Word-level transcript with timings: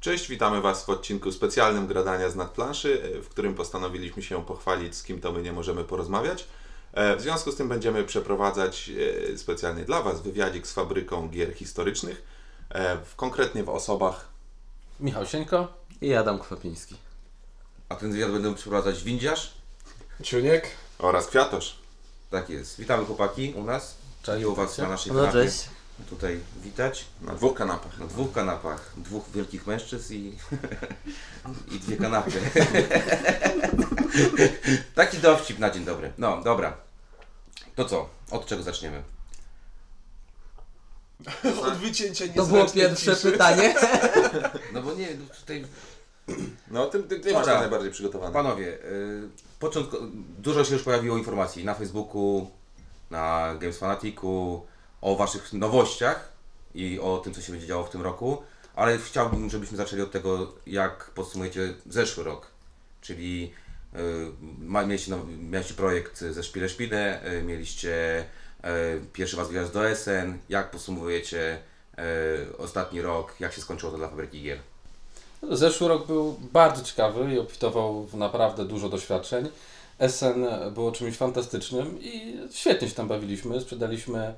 Cześć, 0.00 0.28
witamy 0.28 0.60
Was 0.60 0.84
w 0.84 0.90
odcinku 0.90 1.32
specjalnym 1.32 1.86
Gradania 1.86 2.28
z 2.30 2.36
nadplanszy, 2.36 3.12
w 3.24 3.28
którym 3.28 3.54
postanowiliśmy 3.54 4.22
się 4.22 4.44
pochwalić, 4.44 4.96
z 4.96 5.02
kim 5.02 5.20
to 5.20 5.32
my 5.32 5.42
nie 5.42 5.52
możemy 5.52 5.84
porozmawiać. 5.84 6.44
E, 6.92 7.16
W 7.16 7.20
związku 7.20 7.52
z 7.52 7.56
tym 7.56 7.68
będziemy 7.68 8.04
przeprowadzać 8.04 8.90
e, 9.34 9.38
specjalnie 9.38 9.84
dla 9.84 10.02
Was 10.02 10.20
wywiadzik 10.22 10.66
z 10.66 10.72
fabryką 10.72 11.28
gier 11.28 11.54
historycznych, 11.54 12.22
e, 12.68 12.96
w- 12.96 13.16
konkretnie 13.16 13.64
w 13.64 13.68
osobach 13.68 14.28
Michał 15.00 15.26
Sieńko. 15.26 15.68
I 16.00 16.14
Adam 16.14 16.38
Kwapiński. 16.38 16.96
A 17.88 17.96
ten 17.96 18.12
wywiad 18.12 18.30
będę 18.30 18.54
przeprowadzać 18.54 19.02
windziarz? 19.02 19.54
Ciuniek? 20.22 20.66
oraz 20.98 21.26
Kwiatosz. 21.26 21.78
Tak 22.30 22.50
jest. 22.50 22.78
Witamy 22.80 23.04
chłopaki 23.04 23.54
u 23.56 23.64
nas. 23.64 23.96
Cześć, 24.22 24.40
Miło 24.40 24.54
Was 24.54 24.78
na 24.78 24.88
naszej 24.88 25.12
No 25.12 25.20
kanapie 25.20 25.44
cześć. 25.44 25.64
Tutaj 26.08 26.40
witać. 26.62 27.04
Na 27.22 27.34
dwóch 27.34 27.54
kanapach. 27.58 27.98
Na 27.98 28.06
dwóch 28.06 28.32
kanapach. 28.32 28.92
Dwóch 28.96 29.24
wielkich 29.34 29.66
mężczyzn 29.66 30.14
i, 30.14 30.36
i 31.74 31.78
dwie 31.78 31.96
kanapy. 31.96 32.32
Taki 34.94 35.18
dowcip 35.18 35.58
na 35.58 35.70
dzień 35.70 35.84
dobry. 35.84 36.12
No, 36.18 36.42
dobra. 36.42 36.76
To 37.74 37.84
co? 37.84 38.08
Od 38.30 38.46
czego 38.46 38.62
zaczniemy? 38.62 39.02
Od 41.66 41.74
wycięcia 41.74 42.24
To 42.36 42.46
było 42.46 42.66
pierwsze 42.66 43.16
ciszy. 43.16 43.32
pytanie. 43.32 43.74
No 44.72 44.82
bo 44.82 44.94
nie, 44.94 45.08
tutaj 45.40 45.64
No, 46.70 46.86
ty, 46.86 47.02
ty, 47.02 47.20
ty 47.20 47.32
masz 47.32 47.46
Dobra. 47.46 47.60
najbardziej 47.60 47.90
przygotowane. 47.90 48.32
Panowie, 48.32 48.66
y, 48.66 49.28
początku, 49.58 49.96
dużo 50.38 50.64
się 50.64 50.74
już 50.74 50.82
pojawiło 50.82 51.18
informacji 51.18 51.64
na 51.64 51.74
Facebooku, 51.74 52.50
na 53.10 53.54
Games 53.58 53.78
Fanaticu 53.78 54.66
o 55.02 55.16
Waszych 55.16 55.52
nowościach 55.52 56.32
i 56.74 57.00
o 57.00 57.18
tym, 57.18 57.34
co 57.34 57.40
się 57.40 57.52
będzie 57.52 57.66
działo 57.66 57.84
w 57.84 57.90
tym 57.90 58.02
roku, 58.02 58.42
ale 58.76 58.98
chciałbym, 58.98 59.50
żebyśmy 59.50 59.76
zaczęli 59.76 60.02
od 60.02 60.10
tego, 60.10 60.52
jak 60.66 61.10
podsumujecie 61.10 61.74
zeszły 61.86 62.24
rok. 62.24 62.46
Czyli 63.00 63.52
y, 63.94 63.98
mieliście, 64.86 65.10
no, 65.10 65.18
mieliście 65.50 65.74
projekt 65.74 66.18
ze 66.18 66.42
Szpile 66.42 66.68
Szpile, 66.68 67.32
y, 67.32 67.42
mieliście 67.42 68.24
y, 68.64 68.66
pierwszy 69.12 69.36
Was 69.36 69.48
wyjazd 69.48 69.72
do 69.72 69.88
Essen, 69.88 70.38
jak 70.48 70.70
podsumowujecie 70.70 71.58
ostatni 72.58 73.02
rok, 73.02 73.34
jak 73.40 73.52
się 73.52 73.60
skończyło 73.60 73.92
to 73.92 73.98
dla 73.98 74.08
fabryki 74.08 74.42
gier? 74.42 74.58
Zeszły 75.50 75.88
rok 75.88 76.06
był 76.06 76.36
bardzo 76.52 76.84
ciekawy 76.84 77.34
i 77.34 77.38
obfitował 77.38 78.06
w 78.06 78.14
naprawdę 78.14 78.64
dużo 78.64 78.88
doświadczeń. 78.88 79.48
SN 80.08 80.46
było 80.74 80.92
czymś 80.92 81.16
fantastycznym 81.16 81.98
i 82.02 82.36
świetnie 82.52 82.88
się 82.88 82.94
tam 82.94 83.08
bawiliśmy. 83.08 83.60
Sprzedaliśmy 83.60 84.34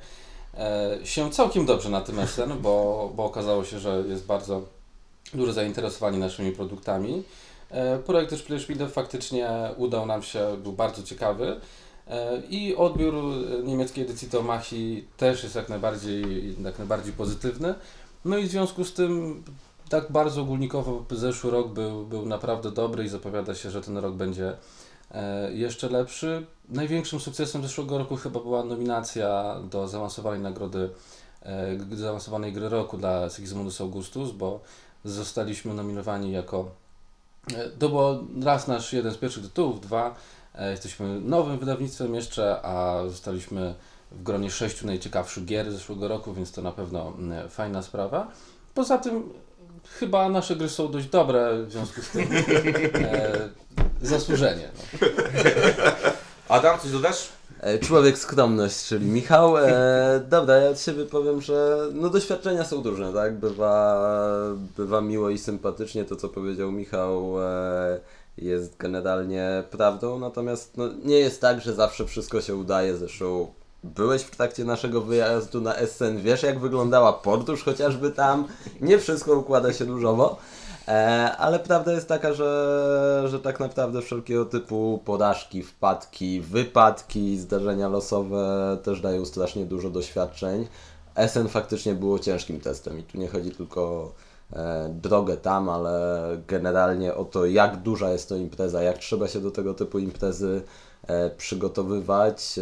się 1.04 1.30
całkiem 1.30 1.66
dobrze 1.66 1.90
na 1.90 2.00
tym 2.00 2.26
SN, 2.26 2.52
bo, 2.60 3.10
bo 3.16 3.24
okazało 3.24 3.64
się, 3.64 3.78
że 3.78 4.04
jest 4.08 4.26
bardzo 4.26 4.62
duże 5.34 5.52
zainteresowanie 5.52 6.18
naszymi 6.18 6.52
produktami. 6.52 7.22
E, 7.70 7.98
projekt 7.98 8.34
Szpile 8.58 8.88
faktycznie 8.88 9.50
udał 9.76 10.06
nam 10.06 10.22
się, 10.22 10.56
był 10.62 10.72
bardzo 10.72 11.02
ciekawy. 11.02 11.60
E, 12.08 12.42
I 12.50 12.76
odbiór 12.76 13.14
e, 13.14 13.62
niemieckiej 13.62 14.04
edycji 14.04 14.28
Tomachi 14.28 15.06
też 15.16 15.42
jest 15.42 15.54
jak 15.54 15.68
najbardziej, 15.68 16.54
jak 16.64 16.78
najbardziej 16.78 17.12
pozytywny. 17.12 17.74
No 18.24 18.36
i 18.36 18.46
w 18.46 18.50
związku 18.50 18.84
z 18.84 18.94
tym 18.94 19.42
tak 19.88 20.12
bardzo 20.12 20.42
ogólnikowo 20.42 21.04
zeszły 21.10 21.50
rok 21.50 21.68
był, 21.68 22.06
był 22.06 22.26
naprawdę 22.26 22.70
dobry 22.70 23.04
i 23.04 23.08
zapowiada 23.08 23.54
się, 23.54 23.70
że 23.70 23.82
ten 23.82 23.98
rok 23.98 24.14
będzie 24.14 24.48
e, 24.48 24.56
jeszcze 25.52 25.88
lepszy. 25.88 26.46
Największym 26.68 27.20
sukcesem 27.20 27.62
zeszłego 27.62 27.98
roku 27.98 28.16
chyba 28.16 28.40
była 28.40 28.64
nominacja 28.64 29.56
do 29.70 29.88
zaawansowanej 29.88 30.40
nagrody, 30.40 30.90
e, 31.42 31.96
zaawansowanej 31.96 32.52
gry 32.52 32.68
roku 32.68 32.98
dla 32.98 33.30
Sigismundus 33.30 33.80
Augustus, 33.80 34.30
bo 34.30 34.60
zostaliśmy 35.04 35.74
nominowani 35.74 36.32
jako 36.32 36.70
e, 37.54 37.70
to 37.70 37.88
było 37.88 38.20
raz 38.42 38.68
nasz 38.68 38.92
jeden 38.92 39.12
z 39.12 39.16
pierwszych 39.16 39.42
tytułów, 39.42 39.80
dwa 39.80 40.14
e, 40.54 40.70
jesteśmy 40.70 41.20
nowym 41.20 41.58
wydawnictwem 41.58 42.14
jeszcze, 42.14 42.62
a 42.62 43.02
zostaliśmy 43.08 43.74
w 44.12 44.22
gronie 44.22 44.50
sześciu 44.50 44.86
najciekawszych 44.86 45.44
gier 45.44 45.72
zeszłego 45.72 46.08
roku, 46.08 46.34
więc 46.34 46.52
to 46.52 46.62
na 46.62 46.72
pewno 46.72 47.12
fajna 47.48 47.82
sprawa. 47.82 48.28
Poza 48.74 48.98
tym 48.98 49.32
chyba 49.84 50.28
nasze 50.28 50.56
gry 50.56 50.68
są 50.68 50.90
dość 50.90 51.06
dobre, 51.06 51.62
w 51.62 51.72
związku 51.72 52.02
z 52.02 52.10
tym 52.10 52.28
e, 52.94 53.48
zasłużenie. 54.02 54.68
No. 55.00 55.08
Adam, 56.56 56.80
coś 56.80 56.90
dodasz? 56.90 57.28
E, 57.60 57.78
Człowiek 57.78 58.18
skromność, 58.18 58.84
czyli 58.84 59.06
Michał. 59.06 59.58
E, 59.58 60.20
dobra, 60.28 60.56
ja 60.56 60.70
od 60.70 60.80
siebie 60.80 61.04
powiem, 61.04 61.40
że 61.40 61.78
no 61.92 62.10
doświadczenia 62.10 62.64
są 62.64 62.82
różne, 62.82 63.12
tak? 63.12 63.38
Bywa, 63.38 64.04
bywa 64.76 65.00
miło 65.00 65.30
i 65.30 65.38
sympatycznie 65.38 66.04
to, 66.04 66.16
co 66.16 66.28
powiedział 66.28 66.72
Michał. 66.72 67.42
E, 67.42 68.00
jest 68.38 68.76
generalnie 68.76 69.64
prawdą, 69.70 70.18
natomiast 70.18 70.76
no, 70.76 70.84
nie 71.04 71.18
jest 71.18 71.40
tak, 71.40 71.60
że 71.60 71.74
zawsze 71.74 72.06
wszystko 72.06 72.40
się 72.40 72.54
udaje. 72.54 72.96
Zresztą 72.96 73.52
byłeś 73.84 74.22
w 74.22 74.36
trakcie 74.36 74.64
naszego 74.64 75.00
wyjazdu 75.00 75.60
na 75.60 75.76
Essen, 75.76 76.22
wiesz 76.22 76.42
jak 76.42 76.58
wyglądała 76.58 77.12
podróż 77.12 77.62
chociażby 77.64 78.10
tam. 78.10 78.48
Nie 78.80 78.98
wszystko 78.98 79.34
układa 79.34 79.72
się 79.72 79.84
różowo. 79.84 80.38
E, 80.88 80.92
ale 81.38 81.58
prawda 81.58 81.92
jest 81.92 82.08
taka, 82.08 82.32
że, 82.32 83.24
że 83.26 83.40
tak 83.40 83.60
naprawdę 83.60 84.02
wszelkiego 84.02 84.44
typu 84.44 85.00
porażki, 85.04 85.62
wpadki, 85.62 86.40
wypadki, 86.40 87.38
zdarzenia 87.38 87.88
losowe 87.88 88.78
też 88.82 89.00
dają 89.00 89.24
strasznie 89.24 89.66
dużo 89.66 89.90
doświadczeń. 89.90 90.68
Essen 91.14 91.48
faktycznie 91.48 91.94
było 91.94 92.18
ciężkim 92.18 92.60
testem 92.60 92.98
i 92.98 93.02
tu 93.02 93.18
nie 93.18 93.28
chodzi 93.28 93.50
tylko 93.50 93.80
o 93.82 94.12
e, 94.52 94.88
drogę 94.88 95.36
tam, 95.36 95.68
ale 95.68 96.22
generalnie 96.48 97.14
o 97.14 97.24
to, 97.24 97.46
jak 97.46 97.76
duża 97.76 98.10
jest 98.10 98.28
to 98.28 98.36
impreza, 98.36 98.82
jak 98.82 98.98
trzeba 98.98 99.28
się 99.28 99.40
do 99.40 99.50
tego 99.50 99.74
typu 99.74 99.98
imprezy 99.98 100.62
e, 101.06 101.30
przygotowywać. 101.30 102.60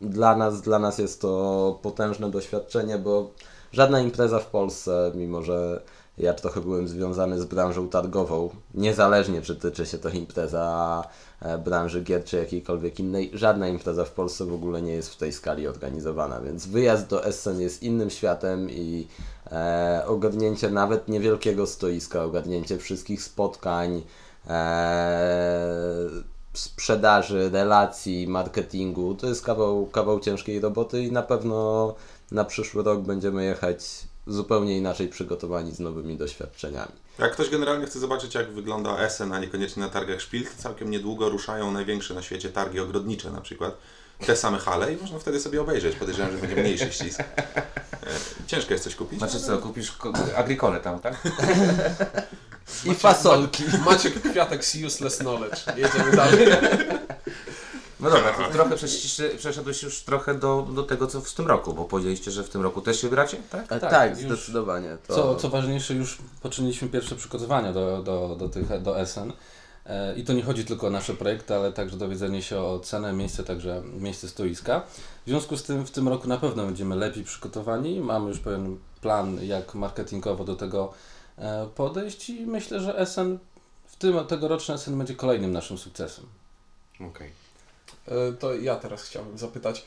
Dla 0.00 0.36
nas, 0.36 0.60
dla 0.62 0.78
nas 0.78 0.98
jest 0.98 1.20
to 1.20 1.78
potężne 1.82 2.30
doświadczenie, 2.30 2.98
bo 2.98 3.30
żadna 3.72 4.00
impreza 4.00 4.38
w 4.38 4.46
Polsce, 4.46 5.12
mimo 5.14 5.42
że 5.42 5.80
ja 6.18 6.34
trochę 6.34 6.60
byłem 6.60 6.88
związany 6.88 7.40
z 7.40 7.44
branżą 7.44 7.88
targową, 7.88 8.50
niezależnie 8.74 9.42
czy 9.42 9.56
tyczy 9.56 9.86
się 9.86 9.98
to 9.98 10.08
impreza 10.08 11.04
e, 11.40 11.58
branży 11.58 12.02
gier 12.02 12.24
czy 12.24 12.36
jakiejkolwiek 12.36 13.00
innej, 13.00 13.30
żadna 13.34 13.68
impreza 13.68 14.04
w 14.04 14.10
Polsce 14.10 14.44
w 14.44 14.54
ogóle 14.54 14.82
nie 14.82 14.92
jest 14.92 15.10
w 15.10 15.16
tej 15.16 15.32
skali 15.32 15.68
organizowana, 15.68 16.40
więc 16.40 16.66
wyjazd 16.66 17.06
do 17.06 17.24
Essen 17.24 17.60
jest 17.60 17.82
innym 17.82 18.10
światem 18.10 18.70
i 18.70 19.08
e, 19.52 20.02
ogarnięcie 20.06 20.70
nawet 20.70 21.08
niewielkiego 21.08 21.66
stoiska, 21.66 22.24
ogarnięcie 22.24 22.78
wszystkich 22.78 23.22
spotkań, 23.22 24.02
e, 24.46 26.08
sprzedaży, 26.52 27.50
relacji, 27.50 28.28
marketingu, 28.28 29.14
to 29.14 29.26
jest 29.26 29.44
kawał, 29.44 29.86
kawał 29.86 30.20
ciężkiej 30.20 30.60
roboty 30.60 31.02
i 31.02 31.12
na 31.12 31.22
pewno 31.22 31.94
na 32.32 32.44
przyszły 32.44 32.82
rok 32.82 33.00
będziemy 33.00 33.44
jechać 33.44 34.07
zupełnie 34.28 34.76
inaczej 34.78 35.08
przygotowani 35.08 35.72
z 35.72 35.80
nowymi 35.80 36.16
doświadczeniami. 36.16 36.92
Jak 37.18 37.32
ktoś 37.32 37.50
generalnie 37.50 37.86
chce 37.86 37.98
zobaczyć, 37.98 38.34
jak 38.34 38.52
wygląda 38.52 38.98
Essen, 38.98 39.32
a 39.32 39.38
niekoniecznie 39.38 39.82
na 39.82 39.88
targach 39.88 40.20
Szpil, 40.20 40.44
to 40.46 40.62
całkiem 40.62 40.90
niedługo 40.90 41.28
ruszają 41.28 41.72
największe 41.72 42.14
na 42.14 42.22
świecie 42.22 42.48
targi 42.48 42.80
ogrodnicze 42.80 43.30
na 43.30 43.40
przykład. 43.40 43.74
Te 44.26 44.36
same 44.36 44.58
hale 44.58 44.92
i 44.92 44.96
można 44.96 45.18
wtedy 45.18 45.40
sobie 45.40 45.60
obejrzeć. 45.60 45.96
Podejrzewam, 45.96 46.32
że 46.32 46.38
będzie 46.38 46.56
mniejszy 46.62 46.92
ścisk. 46.92 47.20
E, 47.20 47.24
Ciężko 48.46 48.72
jest 48.72 48.84
coś 48.84 48.94
kupić. 48.94 49.18
Znaczy 49.18 49.40
co, 49.40 49.58
kupisz 49.58 49.92
ko- 49.92 50.12
agrikole 50.36 50.80
tam, 50.80 50.98
tak? 51.00 51.14
I 52.84 52.94
fasolki. 52.94 53.64
Maciek 53.84 54.22
Kwiatek 54.30 54.64
z 54.64 54.74
Useless 54.84 55.18
Knowledge. 55.18 55.60
Jedziemy 55.76 56.16
dalej. 56.16 56.38
No 58.00 58.10
dobra, 58.10 58.32
to 58.32 58.52
trochę 58.52 58.76
przeszliście- 58.76 59.36
przeszedłeś 59.38 59.82
już 59.82 60.02
trochę 60.02 60.34
do, 60.34 60.66
do 60.74 60.82
tego, 60.82 61.06
co 61.06 61.20
w 61.20 61.34
tym 61.34 61.46
roku, 61.46 61.74
bo 61.74 61.84
powiedzieliście, 61.84 62.30
że 62.30 62.44
w 62.44 62.48
tym 62.50 62.62
roku 62.62 62.80
też 62.80 63.00
się 63.00 63.08
wybracie, 63.08 63.36
tak? 63.50 63.68
Tak, 63.68 63.80
Tak, 63.80 63.90
tak 63.90 64.10
już- 64.10 64.20
zdecydowanie. 64.20 64.96
To... 65.06 65.14
Co, 65.14 65.36
co 65.36 65.48
ważniejsze, 65.48 65.94
już 65.94 66.18
poczyniliśmy 66.42 66.88
pierwsze 66.88 67.16
przygotowania 67.16 67.72
do, 67.72 68.02
do, 68.02 68.36
do, 68.38 68.48
tych, 68.48 68.82
do 68.82 69.00
SN. 69.06 69.32
E, 69.86 70.14
I 70.16 70.24
to 70.24 70.32
nie 70.32 70.42
chodzi 70.42 70.64
tylko 70.64 70.86
o 70.86 70.90
nasze 70.90 71.14
projekty, 71.14 71.54
ale 71.54 71.72
także 71.72 71.96
dowiedzenie 71.96 72.42
się 72.42 72.60
o 72.60 72.80
cenę, 72.80 73.12
miejsce, 73.12 73.44
także 73.44 73.82
miejsce 74.00 74.28
stoiska. 74.28 74.80
W 75.26 75.28
związku 75.28 75.56
z 75.56 75.62
tym 75.62 75.86
w 75.86 75.90
tym 75.90 76.08
roku 76.08 76.28
na 76.28 76.36
pewno 76.36 76.64
będziemy 76.66 76.96
lepiej 76.96 77.24
przygotowani. 77.24 78.00
Mamy 78.00 78.28
już 78.28 78.38
pewien 78.38 78.78
plan, 79.00 79.44
jak 79.44 79.74
marketingowo 79.74 80.44
do 80.44 80.56
tego 80.56 80.92
e, 81.38 81.68
podejść 81.74 82.30
i 82.30 82.46
myślę, 82.46 82.80
że 82.80 83.06
SN, 83.06 83.38
w 83.86 83.96
tym 83.96 84.26
tegoroczny 84.26 84.78
SN 84.78 84.98
będzie 84.98 85.14
kolejnym 85.14 85.52
naszym 85.52 85.78
sukcesem. 85.78 86.24
Okej. 87.00 87.30
E, 88.08 88.32
To 88.32 88.54
ja 88.54 88.76
teraz 88.76 89.02
chciałbym 89.02 89.38
zapytać. 89.38 89.84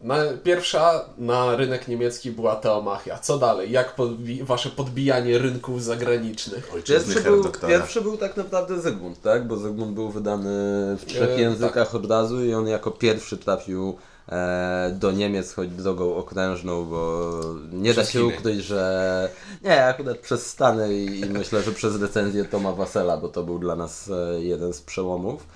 Na, 0.00 0.16
pierwsza 0.44 1.04
na 1.18 1.56
rynek 1.56 1.88
niemiecki 1.88 2.30
była 2.30 2.56
Teomachia. 2.56 3.18
Co 3.18 3.38
dalej? 3.38 3.70
Jak 3.70 3.94
podbi 3.94 4.44
wasze 4.44 4.70
podbijanie 4.70 5.38
rynków 5.38 5.82
zagranicznych? 5.84 6.70
Ojczyzny 6.74 7.14
Pierwszy 7.14 7.30
był, 7.30 7.68
pierwszy 7.68 8.00
był 8.00 8.16
tak 8.16 8.36
naprawdę 8.36 8.80
Zygmunt, 8.80 9.22
tak? 9.22 9.46
Bo 9.46 9.56
Zygmunt 9.56 9.92
był 9.94 10.10
wydany 10.10 10.50
w 10.96 11.04
trzech 11.06 11.30
E, 11.30 11.40
językach 11.40 11.94
od 11.94 12.10
razu 12.10 12.44
i 12.44 12.54
on 12.54 12.68
jako 12.68 12.90
pierwszy 12.90 13.38
trafił 13.38 13.96
e, 14.28 14.94
do 14.98 15.12
Niemiec, 15.12 15.52
choć 15.54 15.68
drogą 15.68 16.16
okrężną, 16.16 16.84
bo 16.84 17.30
nie 17.72 17.94
da 17.94 18.00
Przez 18.02 18.10
się 18.12 18.18
Chiny. 18.20 18.34
ukryć, 18.38 18.64
że 18.64 19.28
nie, 19.62 19.84
akurat 19.86 20.18
przez 20.18 20.46
Stany 20.46 20.94
i, 20.94 21.20
i 21.20 21.24
myślę, 21.30 21.62
że 21.62 21.72
przez 21.72 22.00
recenzję 22.00 22.44
Toma 22.44 22.72
Wasela, 22.72 23.16
bo 23.16 23.28
to 23.28 23.42
był 23.42 23.58
dla 23.58 23.76
nas 23.76 24.10
e, 24.10 24.42
jeden 24.42 24.72
z 24.72 24.80
przełomów. 24.80 25.46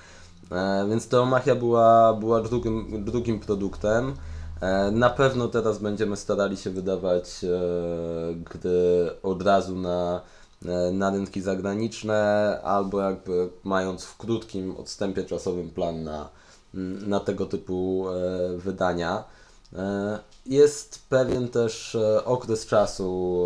E, 0.50 0.87
więc 0.88 1.08
Teomachia 1.08 1.55
była, 1.55 2.14
była 2.14 2.41
drugim, 2.41 3.05
drugim 3.05 3.41
produktem. 3.41 4.14
E, 4.61 4.91
na 4.91 5.11
pewno 5.11 5.49
teraz 5.49 5.79
będziemy 5.79 6.17
starali 6.17 6.56
się 6.56 6.70
wydawać 6.70 7.44
e, 7.44 7.49
gry 8.35 9.11
od 9.23 9.43
razu 9.43 9.76
na, 9.76 10.20
na 10.93 11.11
rynki 11.11 11.41
zagraniczne, 11.41 12.61
albo 12.62 13.00
jakby 13.00 13.49
mając 13.64 14.05
w 14.05 14.17
krótkim 14.17 14.76
odstępie 14.76 15.25
czasowym 15.25 15.70
plan 15.70 16.05
na, 16.05 16.29
na 17.06 17.20
tego 17.20 17.46
typu 17.46 18.06
wydania. 18.56 19.25
Jest 20.46 21.02
pewien 21.08 21.49
też 21.49 21.96
okres 22.25 22.67
czasu, 22.67 23.44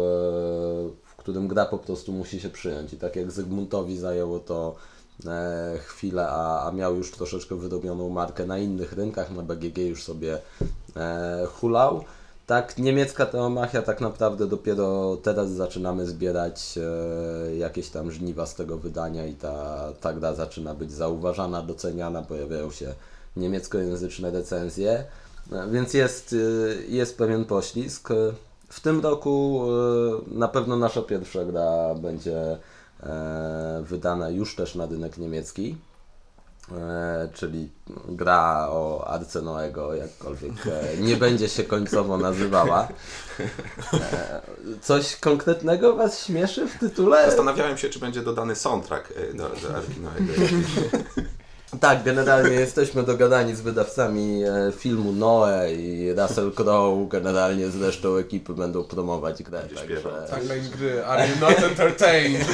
w 1.04 1.16
którym 1.16 1.48
gra 1.48 1.64
po 1.64 1.78
prostu 1.78 2.12
musi 2.12 2.40
się 2.40 2.50
przyjąć. 2.50 2.92
I 2.92 2.96
tak 2.96 3.16
jak 3.16 3.30
Zygmuntowi 3.30 3.98
zajęło 3.98 4.38
to 4.38 4.76
chwilę, 5.86 6.28
a, 6.28 6.68
a 6.68 6.72
miał 6.72 6.96
już 6.96 7.10
troszeczkę 7.10 7.54
wyrobioną 7.56 8.08
markę 8.08 8.46
na 8.46 8.58
innych 8.58 8.92
rynkach, 8.92 9.30
na 9.30 9.42
BGG 9.42 9.78
już 9.78 10.04
sobie 10.04 10.38
e, 10.96 11.46
hulał. 11.46 12.04
Tak, 12.46 12.78
niemiecka 12.78 13.26
teomachia 13.26 13.82
tak 13.82 14.00
naprawdę 14.00 14.46
dopiero 14.46 15.16
teraz 15.22 15.50
zaczynamy 15.50 16.06
zbierać 16.06 16.78
e, 16.78 17.56
jakieś 17.56 17.88
tam 17.88 18.10
żniwa 18.10 18.46
z 18.46 18.54
tego 18.54 18.76
wydania 18.78 19.26
i 19.26 19.34
ta, 19.34 19.88
ta 20.00 20.12
gra 20.12 20.34
zaczyna 20.34 20.74
być 20.74 20.92
zauważana, 20.92 21.62
doceniana, 21.62 22.22
pojawiają 22.22 22.70
się 22.70 22.94
niemieckojęzyczne 23.36 24.30
recenzje, 24.30 25.04
e, 25.52 25.68
więc 25.70 25.94
jest, 25.94 26.34
e, 26.34 26.82
jest 26.88 27.18
pewien 27.18 27.44
poślizg. 27.44 28.10
E, 28.10 28.14
W 28.68 28.80
tym 28.80 29.00
roku 29.00 29.64
e, 29.66 30.34
na 30.38 30.48
pewno 30.48 30.76
nasza 30.76 31.02
pierwsza 31.02 31.44
gra 31.44 31.94
będzie 31.94 32.36
e, 32.36 32.58
wydana 33.82 34.30
już 34.30 34.56
też 34.56 34.74
na 34.74 34.86
rynek 34.86 35.18
niemiecki. 35.18 35.76
E, 36.72 37.28
czyli 37.34 37.70
gra 38.08 38.66
o 38.70 39.04
Arce 39.08 39.42
Noego, 39.42 39.94
jakkolwiek 39.94 40.52
e, 40.66 40.96
nie 40.96 41.16
będzie 41.16 41.48
się 41.48 41.64
końcowo 41.64 42.18
nazywała. 42.18 42.88
E, 43.92 44.42
coś 44.80 45.16
konkretnego 45.16 45.96
Was 45.96 46.24
śmieszy 46.24 46.66
w 46.66 46.78
tytule? 46.78 47.26
Zastanawiałem 47.26 47.78
się, 47.78 47.88
czy 47.88 47.98
będzie 47.98 48.22
dodany 48.22 48.56
soundtrack 48.56 49.12
e, 49.16 49.34
do, 49.34 49.48
do 49.48 49.76
Arki 49.76 50.00
Noego. 50.00 50.32
Tak, 51.80 52.02
generalnie 52.02 52.54
jesteśmy 52.66 53.02
dogadani 53.02 53.56
z 53.56 53.60
wydawcami 53.60 54.44
e, 54.44 54.72
filmu 54.72 55.12
Noe 55.12 55.72
i 55.72 56.12
Russell 56.12 56.52
Crowe, 56.52 57.08
generalnie 57.08 57.68
z 57.68 57.82
resztą 57.82 58.16
ekipy 58.16 58.54
będą 58.54 58.84
promować 58.84 59.42
grę. 59.42 59.62
Także... 59.74 60.02
Tak, 60.30 60.44
na 60.44 60.54
ich 60.54 60.70
gry. 60.70 61.04
Are 61.04 61.28
you 61.28 61.36
not 61.40 61.58
entertained? 61.58 62.46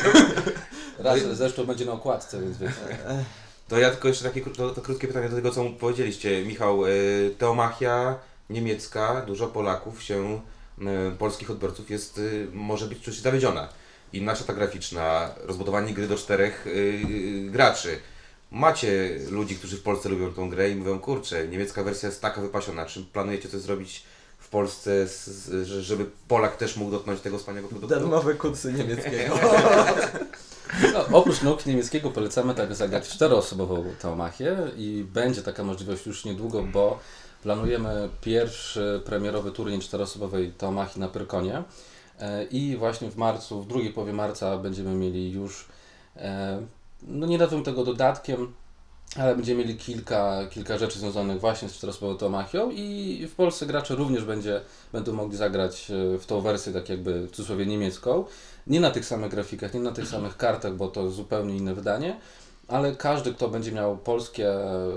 Raz 0.98 1.20
zresztą 1.32 1.64
będzie 1.64 1.84
na 1.84 1.92
okładce, 1.92 2.40
więc 2.40 2.58
wiecie. 2.58 2.74
To 3.68 3.78
ja 3.78 3.90
tylko 3.90 4.08
jeszcze 4.08 4.24
takie 4.24 4.40
to, 4.40 4.70
to 4.70 4.80
krótkie 4.80 5.08
pytanie 5.08 5.28
do 5.28 5.36
tego, 5.36 5.50
co 5.50 5.64
powiedzieliście. 5.64 6.44
Michał, 6.46 6.86
y, 6.86 7.34
Teomachia 7.38 8.18
niemiecka, 8.50 9.22
dużo 9.26 9.46
Polaków 9.46 10.02
się, 10.02 10.40
y, 10.78 11.16
polskich 11.18 11.50
odbiorców 11.50 11.90
jest, 11.90 12.18
y, 12.18 12.48
może 12.52 12.86
być 12.86 13.00
czuć 13.00 13.20
zawiedziona. 13.20 13.68
I 14.12 14.22
nasza 14.22 14.44
ta 14.44 14.52
graficzna, 14.52 15.30
rozbudowanie 15.44 15.94
gry 15.94 16.08
do 16.08 16.16
czterech 16.16 16.66
y, 16.66 16.70
y, 16.70 17.50
graczy. 17.50 17.98
Macie 18.50 19.18
ludzi, 19.30 19.56
którzy 19.56 19.76
w 19.76 19.82
Polsce 19.82 20.08
lubią 20.08 20.32
tą 20.32 20.50
grę 20.50 20.70
i 20.70 20.76
mówią, 20.76 20.98
kurczę, 20.98 21.48
niemiecka 21.48 21.82
wersja 21.82 22.08
jest 22.08 22.20
taka 22.22 22.40
wypasiona, 22.40 22.86
czy 22.86 23.04
planujecie 23.04 23.48
coś 23.48 23.60
zrobić 23.60 24.02
w 24.38 24.48
Polsce, 24.48 25.08
z, 25.08 25.24
z, 25.26 25.66
że- 25.66 25.82
żeby 25.82 26.06
Polak 26.28 26.56
też 26.56 26.76
mógł 26.76 26.90
dotknąć 26.90 27.20
tego 27.20 27.38
wspaniałego 27.38 27.68
produktu? 27.68 27.94
Darmowe 27.96 28.34
kursy 28.34 28.72
niemieckiego. 28.72 29.34
No, 30.92 31.18
oprócz 31.18 31.42
nauki 31.42 31.70
niemieckiego 31.70 32.10
polecamy 32.10 32.54
tak 32.54 32.74
zagrać 32.74 33.08
w 33.08 33.12
czteroosobową 33.12 33.84
teomachię 34.02 34.56
i 34.76 35.04
będzie 35.12 35.42
taka 35.42 35.64
możliwość 35.64 36.06
już 36.06 36.24
niedługo, 36.24 36.62
bo 36.62 36.98
planujemy 37.42 38.08
pierwszy 38.20 39.02
premierowy 39.04 39.50
turniej 39.52 39.80
czteroosobowej 39.80 40.52
teomachii 40.52 41.00
na 41.00 41.08
Pyrkonie 41.08 41.62
E, 42.20 42.44
i 42.44 42.76
właśnie 42.76 43.10
w 43.10 43.16
marcu, 43.16 43.62
w 43.62 43.66
drugiej 43.66 43.92
połowie 43.92 44.12
marca 44.12 44.58
będziemy 44.58 44.94
mieli 44.94 45.32
już, 45.32 45.66
e, 46.16 46.62
no 47.04 47.26
nie 47.26 47.38
nazwę 47.38 47.62
tego 47.62 47.84
dodatkiem, 47.84 48.52
ale 49.16 49.36
będziemy 49.36 49.62
mieli 49.64 49.76
kilka, 49.76 50.46
kilka 50.50 50.78
rzeczy 50.78 50.98
związanych 50.98 51.40
właśnie 51.40 51.68
z 51.68 51.72
czteroosobową 51.72 52.18
teomachią 52.18 52.70
i 52.70 53.26
w 53.30 53.34
Polsce 53.34 53.66
gracze 53.66 53.94
również 53.94 54.24
będzie, 54.24 54.60
będą 54.92 55.12
mogli 55.12 55.36
zagrać 55.36 55.90
e, 55.90 56.18
w 56.18 56.26
tą 56.26 56.40
wersję 56.40 56.72
tak 56.72 56.88
jakby 56.88 57.26
w 57.26 57.30
cudzysłowie 57.30 57.66
niemiecką. 57.66 58.24
Nie 58.66 58.80
na 58.80 58.90
tych 58.90 59.04
samych 59.04 59.30
grafikach, 59.30 59.74
nie 59.74 59.80
na 59.80 59.92
tych 59.92 60.08
samych 60.08 60.36
kartach, 60.36 60.76
bo 60.76 60.88
to 60.88 61.10
zupełnie 61.10 61.56
inne 61.56 61.74
wydanie, 61.74 62.16
ale 62.68 62.96
każdy, 62.96 63.34
kto 63.34 63.48
będzie 63.48 63.72
miał 63.72 63.96
polskie, 63.96 64.50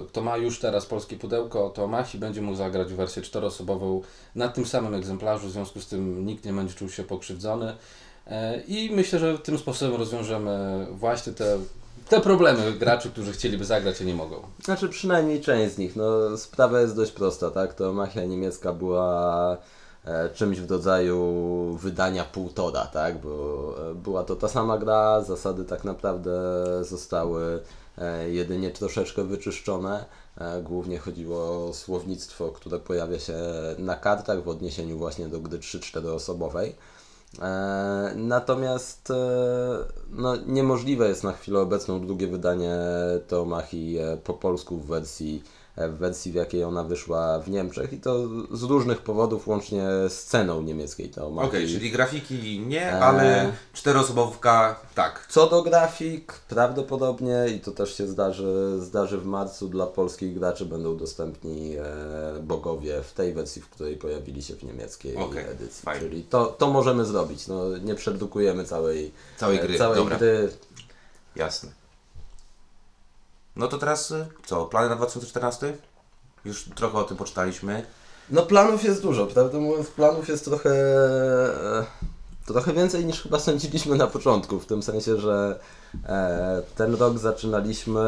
kto 0.08 0.22
ma 0.22 0.38
już 0.38 0.60
teraz 0.60 0.86
polskie 0.86 1.16
pudełko, 1.16 1.70
to 1.70 1.88
Machi 1.88 2.18
będzie 2.18 2.42
mógł 2.42 2.58
zagrać 2.58 2.88
w 2.88 2.96
wersję 2.96 3.22
czteroosobową 3.22 4.02
na 4.36 4.48
tym 4.48 4.66
samym 4.66 4.94
egzemplarzu, 4.94 5.48
w 5.48 5.52
związku 5.52 5.82
z 5.82 5.88
tym 5.88 6.26
nikt 6.26 6.46
nie 6.46 6.54
będzie 6.54 6.74
czuł 6.74 6.90
się 6.90 7.04
pokrzywdzony. 7.04 7.76
E, 8.28 8.62
I 8.62 8.96
myślę, 8.96 9.20
że 9.20 9.40
tym 9.40 9.58
sposobem 9.58 9.96
rozwiążemy 9.96 10.88
właśnie 10.92 11.34
te, 11.34 11.58
te 12.10 12.22
problemy 12.22 12.74
graczy, 12.74 13.10
którzy 13.10 13.32
chcieliby 13.32 13.66
zagrać, 13.66 14.02
a 14.02 14.04
nie 14.04 14.14
mogą. 14.16 14.42
Znaczy 14.64 14.90
przynajmniej 14.90 15.42
część 15.42 15.76
z 15.76 15.78
nich. 15.78 15.96
No, 15.96 16.38
sprawa 16.38 16.82
jest 16.82 16.96
dość 16.96 17.12
prosta, 17.12 17.52
tak? 17.52 17.74
To 17.74 17.94
machia 17.94 18.26
niemiecka 18.26 18.74
była 18.74 19.58
e, 20.06 20.30
czymś 20.30 20.60
w 20.60 20.72
rodzaju 20.72 21.24
wydania 21.82 22.24
półtora, 22.24 22.86
tak? 22.86 23.22
Bo 23.22 23.74
e, 23.92 23.96
była 23.96 24.24
to 24.24 24.36
ta 24.36 24.48
sama 24.48 24.78
gra, 24.78 25.22
zasady 25.22 25.66
tak 25.66 25.84
naprawdę 25.84 26.32
zostały 26.82 27.60
e, 27.98 28.30
jedynie 28.30 28.72
troszeczkę 28.72 29.24
wyczyszczone. 29.24 30.06
E, 30.38 30.62
głównie 30.62 31.00
chodziło 31.00 31.68
o 31.70 31.74
słownictwo, 31.74 32.52
które 32.52 32.80
pojawia 32.80 33.20
się 33.20 33.38
na 33.78 33.96
kartach 33.96 34.44
w 34.44 34.48
odniesieniu 34.48 34.98
właśnie 34.98 35.28
do 35.28 35.40
gry 35.40 35.60
3-4 35.60 36.08
osobowej. 36.08 36.76
E, 37.42 38.14
Natomiast 38.16 39.12
e, 39.12 39.16
no, 40.12 40.36
niemożliwe 40.36 41.10
jest 41.10 41.24
na 41.24 41.34
chwilę 41.34 41.60
obecną 41.60 42.02
drugie 42.02 42.28
wydanie 42.28 42.76
Teomachii 43.28 43.98
e, 43.98 44.18
po 44.24 44.34
polsku 44.34 44.78
w 44.78 44.86
wersji, 44.88 45.44
e, 45.76 45.90
w 45.90 45.98
wersji, 45.98 46.32
w 46.32 46.36
jakiej 46.36 46.64
ona 46.64 46.84
wyszła 46.84 47.40
w 47.40 47.50
Niemczech 47.50 47.94
i 47.94 48.00
to 48.00 48.28
z 48.52 48.64
różnych 48.64 49.02
powodów, 49.02 49.48
łącznie 49.48 49.84
z 50.10 50.24
ceną 50.24 50.62
niemieckiej 50.62 51.10
Teomachii. 51.10 51.50
Okej, 51.50 51.68
czyli 51.68 51.92
grafiki 51.92 52.60
nie, 52.68 52.94
Eee. 52.94 53.02
ale 53.02 53.52
czteroosobowka 53.74 54.80
tak. 54.96 55.28
Co 55.30 55.50
do 55.50 55.62
grafik, 55.64 56.34
prawdopodobnie 56.50 57.46
i 57.56 57.60
to 57.60 57.72
też 57.72 57.98
się 57.98 58.08
zdarzy, 58.08 58.76
zdarzy 58.80 59.18
w 59.18 59.26
marcu 59.26 59.68
dla 59.70 59.88
polskich 59.88 60.34
graczy 60.40 60.66
będą 60.66 60.98
dostępni 60.98 61.76
e, 61.76 61.84
bogowie 62.42 63.02
w 63.04 63.14
tej 63.14 63.34
wersji, 63.34 63.62
w 63.62 63.70
której 63.70 63.98
pojawili 63.98 64.42
się 64.44 64.56
w 64.56 64.64
niemieckiej 64.64 65.16
Okej, 65.18 65.46
edycji. 65.52 65.82
fajnie. 65.84 66.10
Czyli 66.10 66.24
to, 66.24 66.46
to 66.46 66.68
możemy 66.68 67.06
zrobić. 67.06 67.48
No, 67.48 67.78
nie 67.78 67.96
przedrukujemy 67.96 68.66
całej, 68.66 69.12
Całej 69.38 69.58
e, 69.58 69.62
gry, 69.62 69.78
całej 69.78 69.97
dobra. 69.98 70.18
gry. 70.18 70.50
Jasne. 71.36 71.72
No 73.56 73.68
to 73.68 73.78
teraz 73.78 74.12
y, 74.12 74.28
co? 74.46 74.66
Plany 74.66 74.90
na 74.90 74.96
2014? 74.96 75.78
Już 76.46 76.64
trochę 76.76 76.98
o 76.98 77.04
tym 77.04 77.18
poczytaliśmy. 77.18 77.86
No 78.30 78.42
planów 78.46 78.84
jest 78.84 79.02
dużo, 79.02 79.28
prawdę 79.28 79.60
mówiąc 79.60 79.88
planów 79.88 80.30
jest 80.30 80.46
trochę, 80.46 80.70
e, 80.70 81.86
trochę 82.46 82.74
więcej 82.74 83.06
niż 83.06 83.22
chyba 83.22 83.40
sądziliśmy 83.50 83.96
na 83.96 84.08
początku, 84.08 84.60
w 84.60 84.66
tym 84.66 84.84
sensie, 84.84 85.18
że 85.18 85.60
e, 86.06 86.62
ten 86.76 86.96
rok 86.96 87.18
zaczynaliśmy 87.18 88.02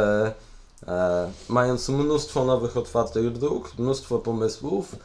e, 0.88 1.32
mając 1.50 1.90
mnóstwo 1.90 2.46
nowych 2.46 2.78
otwartych 2.78 3.32
dróg, 3.32 3.72
mnóstwo 3.78 4.20
pomysłów 4.20 4.96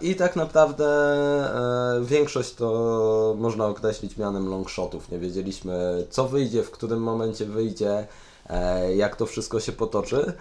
i 0.00 0.14
tak 0.14 0.36
naprawdę 0.36 0.86
e, 0.86 2.04
większość 2.04 2.54
to 2.54 3.34
można 3.38 3.66
określić 3.66 4.16
mianem 4.16 4.48
longshotów. 4.48 5.10
Nie 5.10 5.18
wiedzieliśmy 5.18 6.06
co 6.10 6.28
wyjdzie, 6.28 6.62
w 6.62 6.70
którym 6.70 7.02
momencie 7.02 7.46
wyjdzie, 7.46 8.06
e, 8.50 8.94
jak 8.94 9.16
to 9.16 9.26
wszystko 9.26 9.60
się 9.60 9.72
potoczy. 9.72 10.32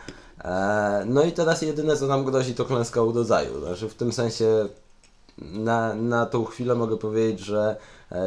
E, 0.43 1.03
No 1.05 1.23
i 1.23 1.31
teraz 1.31 1.61
jedyne 1.61 1.97
co 1.97 2.07
nam 2.07 2.25
grozi 2.25 2.55
to 2.55 2.65
klęska 2.65 3.01
urodzaju. 3.01 3.59
Znaczy 3.59 3.89
w 3.89 3.95
tym 3.95 4.13
sensie 4.13 4.67
na, 5.37 5.93
na 5.95 6.25
tą 6.25 6.45
chwilę 6.45 6.75
mogę 6.75 6.97
powiedzieć, 6.97 7.39
że 7.39 7.75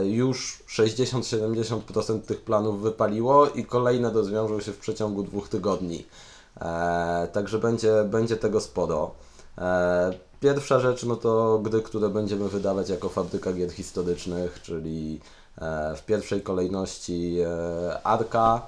już 0.02 0.62
60-70% 0.68 2.20
tych 2.20 2.40
planów 2.40 2.80
wypaliło 2.80 3.48
i 3.48 3.64
kolejne 3.64 4.12
rozwiążą 4.12 4.60
się 4.60 4.72
w 4.72 4.78
przeciągu 4.78 5.22
dwóch 5.22 5.48
tygodni. 5.48 6.06
Także 7.32 7.58
będzie, 7.58 8.04
będzie 8.04 8.36
tego 8.36 8.60
sporo. 8.60 9.10
E, 9.60 10.12
pierwsza 10.40 10.80
rzecz 10.80 11.02
no 11.02 11.16
to 11.16 11.58
gry, 11.62 11.82
które 11.82 12.08
będziemy 12.08 12.48
wydawać 12.48 12.88
jako 12.88 13.08
fabryka 13.08 13.52
gier 13.52 13.70
historycznych, 13.70 14.62
czyli 14.62 15.20
e, 15.58 15.94
w 15.96 16.04
pierwszej 16.04 16.42
kolejności 16.42 17.38
e, 17.40 18.02
Arka, 18.02 18.66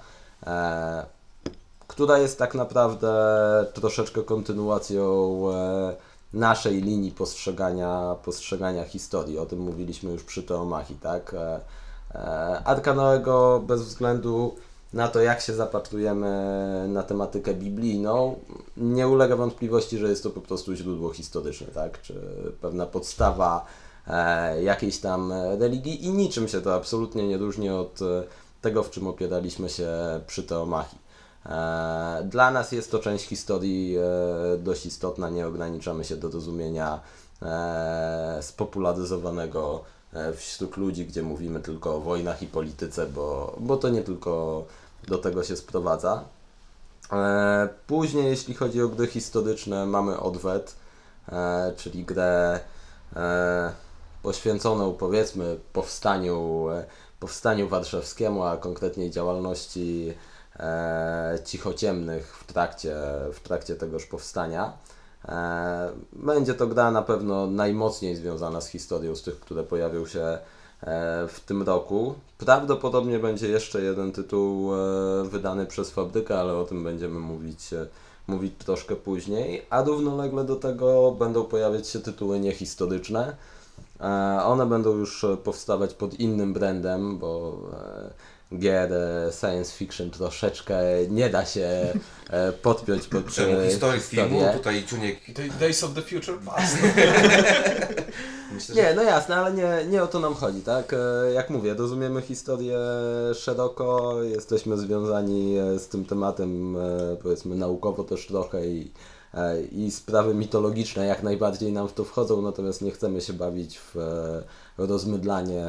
która 1.88 2.18
jest 2.18 2.38
tak 2.38 2.54
naprawdę 2.54 3.12
troszeczkę 3.74 4.22
kontynuacją 4.22 5.42
naszej 6.32 6.82
linii 6.82 7.10
postrzegania, 7.10 8.16
postrzegania 8.24 8.84
historii. 8.84 9.38
O 9.38 9.46
tym 9.46 9.58
mówiliśmy 9.58 10.12
już 10.12 10.24
przy 10.24 10.42
Teomachi, 10.42 10.94
tak? 10.94 11.34
Arka 12.64 12.94
Noego 12.94 13.62
bez 13.66 13.82
względu 13.82 14.56
na 14.92 15.08
to, 15.08 15.20
jak 15.20 15.40
się 15.40 15.54
zapatrujemy 15.54 16.28
na 16.88 17.02
tematykę 17.02 17.54
biblijną, 17.54 18.38
nie 18.76 19.08
ulega 19.08 19.36
wątpliwości, 19.36 19.98
że 19.98 20.08
jest 20.08 20.22
to 20.22 20.30
po 20.30 20.40
prostu 20.40 20.74
źródło 20.74 21.12
historyczne, 21.12 21.66
tak? 21.66 22.02
Czy 22.02 22.14
pewna 22.60 22.86
podstawa 22.86 23.66
e, 24.06 24.62
jakiejś 24.62 24.98
tam 24.98 25.32
religii 25.58 26.04
i 26.04 26.10
niczym 26.10 26.48
się 26.48 26.60
to 26.60 26.74
absolutnie 26.74 27.28
nie 27.28 27.36
różni 27.38 27.70
od 27.70 28.02
e, 28.02 28.22
tego, 28.60 28.82
w 28.82 28.90
czym 28.90 29.06
opieraliśmy 29.06 29.68
się 29.68 29.88
przy 30.26 30.42
Teomachi. 30.42 30.96
E, 31.46 32.22
Dla 32.24 32.50
nas 32.50 32.72
jest 32.72 32.90
to 32.90 32.98
część 32.98 33.24
historii 33.24 33.96
e, 33.98 34.58
dość 34.58 34.86
istotna, 34.86 35.30
nie 35.30 35.46
ograniczamy 35.46 36.04
się 36.04 36.16
do 36.16 36.30
rozumienia 36.30 37.00
spopularyzowanego 38.40 39.84
wśród 40.36 40.76
ludzi, 40.76 41.06
gdzie 41.06 41.22
mówimy 41.22 41.60
tylko 41.60 41.96
o 41.96 42.00
wojnach 42.00 42.42
i 42.42 42.46
polityce, 42.46 43.06
bo, 43.06 43.56
bo 43.60 43.76
to 43.76 43.88
nie 43.88 44.02
tylko 44.02 44.64
do 45.08 45.18
tego 45.18 45.44
się 45.44 45.56
sprowadza. 45.56 46.24
E, 47.12 47.68
Później, 47.86 48.26
jeśli 48.26 48.54
chodzi 48.54 48.82
o 48.82 48.88
gry 48.88 49.06
historyczne, 49.06 49.86
mamy 49.86 50.20
Odwet, 50.20 50.74
e, 51.28 51.72
czyli 51.76 52.04
grę 52.04 52.60
e, 53.16 53.72
poświęconą 54.22 54.92
powiedzmy 54.92 55.58
powstaniu, 55.72 56.68
e, 56.70 56.84
powstaniu 57.20 57.68
warszawskiemu, 57.68 58.44
a 58.44 58.56
konkretniej 58.56 59.10
działalności 59.10 60.14
e, 60.58 61.38
cichociemnych 61.44 62.36
w 62.36 62.52
trakcie, 62.52 62.96
w 63.32 63.40
trakcie 63.40 63.76
tegoż 63.76 64.06
powstania. 64.06 64.72
E, 65.28 65.90
Będzie 66.12 66.54
to 66.54 66.66
gra 66.66 66.90
na 66.90 67.02
pewno 67.02 67.46
najmocniej 67.46 68.16
związana 68.16 68.60
z 68.60 68.68
historią 68.68 69.16
z 69.16 69.22
tych, 69.22 69.40
które 69.40 69.62
pojawią 69.62 70.06
się 70.06 70.20
e, 70.20 70.38
w 71.28 71.40
tym 71.40 71.62
roku. 71.62 72.14
Prawdopodobnie 72.38 73.18
będzie 73.18 73.48
jeszcze 73.48 73.82
jeden 73.82 74.12
tytuł 74.12 74.74
e, 74.74 74.78
wydany 75.24 75.66
przez 75.66 75.90
fabrykę, 75.90 76.40
ale 76.40 76.56
o 76.56 76.64
tym 76.64 76.84
będziemy 76.84 77.20
mówić, 77.20 77.58
mówić 78.26 78.52
troszkę 78.58 78.96
później. 78.96 79.66
A 79.70 79.82
równolegle 79.82 80.44
do 80.44 80.56
tego 80.56 81.12
będą 81.12 81.44
pojawiać 81.44 81.88
się 81.88 81.98
tytuły 81.98 82.40
niehistoryczne. 82.40 83.36
One 84.44 84.66
będą 84.66 84.96
już 84.96 85.26
powstawać 85.44 85.94
pod 85.94 86.14
innym 86.14 86.52
brandem, 86.52 87.18
bo 87.18 87.58
gier 88.58 88.90
science 89.40 89.72
fiction 89.72 90.10
troszeczkę 90.10 90.78
nie 91.08 91.30
da 91.30 91.44
się 91.44 91.92
e, 92.30 92.52
podpiąć 92.52 93.06
pod 93.06 93.32
Czemu 93.32 93.62
historii 93.70 94.00
filmu, 94.00 94.40
tutaj 94.52 94.84
Ciuniek... 94.86 95.18
Day- 95.28 95.58
Days 95.60 95.84
of 95.84 95.94
the 95.94 96.02
Future 96.02 96.38
Past. 96.46 96.76
Myślę, 98.54 98.74
że 98.74 98.82
Nie, 98.82 98.94
no 98.94 99.02
jasne, 99.02 99.36
ale 99.36 99.52
nie, 99.54 99.90
nie 99.90 100.02
o 100.02 100.06
to 100.06 100.20
nam 100.20 100.34
chodzi, 100.34 100.60
tak? 100.60 100.92
E, 100.92 101.32
Jak 101.32 101.50
mówię, 101.50 101.74
rozumiemy 101.74 102.22
historię 102.22 102.78
szeroko, 103.34 104.22
jesteśmy 104.22 104.78
związani 104.78 105.58
e, 105.58 105.78
z 105.78 105.88
tym 105.88 106.04
tematem, 106.04 106.76
powiedzmy, 107.22 107.56
naukowo 107.56 108.04
też 108.04 108.26
trochę 108.26 108.66
i, 108.66 108.92
i 109.72 109.90
sprawy 109.90 110.34
mitologiczne 110.34 111.06
jak 111.06 111.22
najbardziej 111.22 111.72
nam 111.72 111.88
w 111.88 111.92
to 111.92 112.04
wchodzą, 112.04 112.42
natomiast 112.42 112.82
nie 112.82 112.90
chcemy 112.90 113.20
się 113.20 113.32
bawić 113.32 113.78
w 113.78 113.96
rozmydlanie 114.78 115.66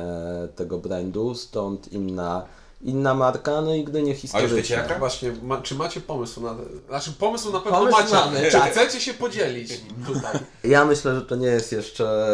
tego 0.55 0.77
brandu, 0.77 1.35
stąd 1.35 1.93
inna, 1.93 2.45
inna 2.83 3.13
marka, 3.13 3.61
no 3.61 3.75
i 3.75 3.83
gdy 3.83 4.03
nie 4.03 4.15
A 4.33 4.41
już 4.41 4.53
wiecie 4.53 4.73
jaka? 4.73 4.99
Właśnie, 4.99 5.31
ma, 5.43 5.61
czy 5.61 5.75
macie 5.75 6.01
pomysł 6.01 6.41
na... 6.41 6.55
Znaczy 6.89 7.11
pomysł 7.19 7.51
na 7.51 7.59
pewno 7.59 7.79
Pomysł 7.79 7.97
macie. 7.97 8.13
mamy, 8.13 8.45
czy 8.45 8.51
tak. 8.51 8.71
chcecie 8.71 9.01
się 9.01 9.13
podzielić 9.13 9.81
tutaj? 10.07 10.39
Ja 10.63 10.85
myślę, 10.85 11.15
że 11.15 11.21
to 11.21 11.35
nie 11.35 11.47
jest 11.47 11.71
jeszcze, 11.71 12.27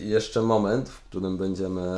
jeszcze 0.00 0.42
moment, 0.42 0.88
w 0.88 1.00
którym 1.00 1.36
będziemy, 1.36 1.88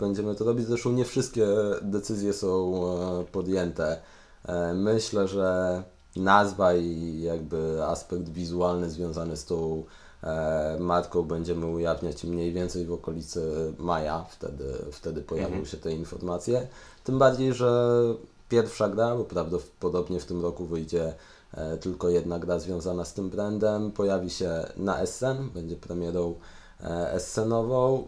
będziemy 0.00 0.34
to 0.34 0.44
robić. 0.44 0.66
Zresztą 0.66 0.92
nie 0.92 1.04
wszystkie 1.04 1.46
decyzje 1.82 2.32
są 2.32 2.82
e, 3.20 3.24
podjęte. 3.32 4.00
E, 4.48 4.74
Myślę, 4.74 5.28
że 5.28 5.82
nazwa 6.16 6.74
i 6.74 7.20
jakby 7.20 7.84
aspekt 7.86 8.28
wizualny 8.28 8.90
związany 8.90 9.36
z 9.36 9.44
tą 9.44 9.84
e, 10.22 10.76
marką 10.80 11.22
będziemy 11.22 11.66
ujawniać 11.66 12.24
mniej 12.24 12.52
więcej 12.52 12.86
w 12.86 12.92
okolicy 12.92 13.72
maja. 13.78 14.24
Wtedy, 14.30 14.64
wtedy 14.92 15.22
pojawią 15.22 15.64
się 15.64 15.76
te 15.76 15.92
informacje. 15.92 16.66
Tym 17.04 17.18
bardziej, 17.18 17.54
że 17.54 18.00
pierwsza 18.48 18.88
gra, 18.88 19.16
bo 19.16 19.24
prawdopodobnie 19.24 20.20
w 20.20 20.26
tym 20.26 20.42
roku 20.42 20.64
wyjdzie 20.64 21.14
e, 21.54 21.76
tylko 21.76 22.08
jedna 22.08 22.38
gra 22.38 22.58
związana 22.58 23.04
z 23.04 23.14
tym 23.14 23.30
brandem, 23.30 23.92
pojawi 23.92 24.30
się 24.30 24.66
na 24.76 25.00
Essen, 25.00 25.50
będzie 25.54 25.76
premierą 25.76 26.34
e, 26.80 27.12
Essenową 27.12 28.06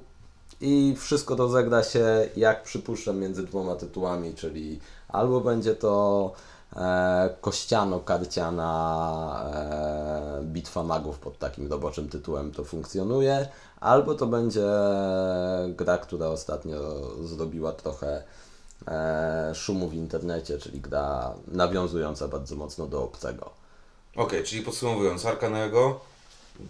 i 0.61 0.95
wszystko 0.99 1.37
rozegra 1.37 1.83
się, 1.83 2.29
jak 2.37 2.63
przypuszczam, 2.63 3.19
między 3.19 3.43
dwoma 3.43 3.77
tytułami, 3.77 4.35
czyli 4.35 4.81
albo 5.09 5.41
będzie 5.41 5.75
to 5.75 6.33
e, 6.77 7.35
kościano-karciana 7.41 8.65
bitwa 10.43 10.83
magów 10.83 11.19
pod 11.19 11.39
takim 11.39 11.71
roboczym 11.71 12.09
tytułem 12.09 12.53
to 12.53 12.65
funkcjonuje, 12.65 13.49
albo 13.81 14.15
to 14.15 14.27
będzie 14.27 14.67
gra, 15.69 15.99
która 15.99 16.27
ostatnio 16.27 16.79
zrobiła 17.25 17.73
trochę 17.73 18.23
szumu 19.55 19.89
w 19.89 19.95
internecie, 19.95 20.59
czyli 20.59 20.81
gra 20.81 21.35
nawiązująca 21.49 22.29
bardzo 22.29 22.57
mocno 22.57 22.87
do 22.87 23.05
obcego. 23.05 23.51
Okej, 24.17 24.45
czyli 24.45 24.63
podsumowując, 24.63 25.27
Arka 25.27 25.51
Noego, 25.51 26.01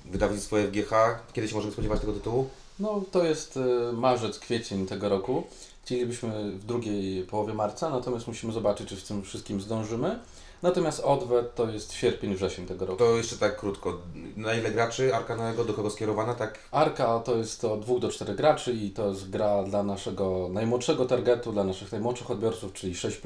wydawnictwo 0.04 0.56
FGH, 0.56 0.92
kiedy 1.32 1.49
się 1.49 1.54
możemy 1.54 1.73
spodziewać 1.73 2.00
tego 2.00 2.12
tytułu? 2.12 2.49
No 2.78 3.02
to 3.11 3.25
jest 3.25 3.56
y, 3.56 3.92
marzec, 3.92 4.38
kwiecień 4.38 4.87
tego 4.87 5.08
roku. 5.08 5.44
Chcielibyśmy 5.82 6.52
w 6.52 6.64
drugiej 6.64 7.23
połowie 7.23 7.54
marca, 7.54 7.90
natomiast 7.90 8.26
musimy 8.26 8.52
zobaczyć, 8.52 8.88
czy 8.88 8.96
w 8.96 9.04
tym 9.04 9.23
wszystkim 9.23 9.61
zdążymy. 9.61 10.18
Natomiast 10.64 11.00
odwet 11.00 11.54
to 11.54 11.71
jest 11.71 11.92
sierpień, 11.92 12.35
wrzesień 12.35 12.66
tego 12.66 12.87
roku. 12.87 12.99
To 12.99 13.16
jeszcze 13.16 13.37
tak 13.37 13.56
krótko, 13.56 13.99
na 14.37 14.54
ile 14.54 14.71
graczy 14.71 15.14
Arka 15.14 15.37
Noego, 15.37 15.64
do 15.64 15.75
kogo 15.75 15.90
skierowana, 15.90 16.35
tak? 16.35 16.59
Arka 16.71 17.21
to 17.21 17.37
jest 17.37 17.64
od 17.64 17.85
2 17.85 17.99
do 17.99 18.09
4 18.09 18.35
graczy 18.35 18.73
i 18.73 18.90
to 18.90 19.09
jest 19.09 19.30
gra 19.30 19.62
dla 19.62 19.83
naszego 19.83 20.49
najmłodszego 20.52 21.06
targetu, 21.06 21.52
dla 21.52 21.64
naszych 21.64 21.92
najmłodszych 21.92 22.30
odbiorców, 22.30 22.73
czyli 22.73 22.94
6. 22.94 23.21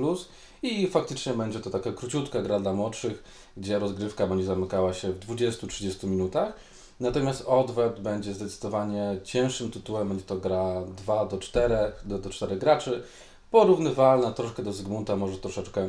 I 0.63 0.87
faktycznie 0.87 1.35
będzie 1.35 1.61
to 1.61 1.71
taka 1.71 1.93
króciutka 1.93 2.43
gra 2.43 2.61
dla 2.61 2.73
młodszych, 2.73 3.25
gdzie 3.57 3.79
rozgrywka 3.79 4.27
będzie 4.27 4.45
zamykała 4.45 4.95
się 4.95 5.13
w 5.13 5.19
20-30 5.19 6.07
minutach. 6.07 6.53
Natomiast 7.01 7.45
Odwet 7.47 8.01
będzie 8.01 8.35
zdecydowanie 8.35 9.19
cięższym 9.25 9.71
tytułem, 9.71 10.09
będzie 10.09 10.25
to 10.25 10.37
gra 10.37 10.83
2 10.97 11.27
do 11.27 11.39
4, 11.39 11.93
do, 12.05 12.19
do 12.19 12.31
4 12.31 12.57
graczy, 12.57 13.03
porównywalna 13.51 14.33
troszkę 14.33 14.63
do 14.63 14.73
Zygmunta, 14.73 15.17
może 15.17 15.39
troszeczkę 15.39 15.89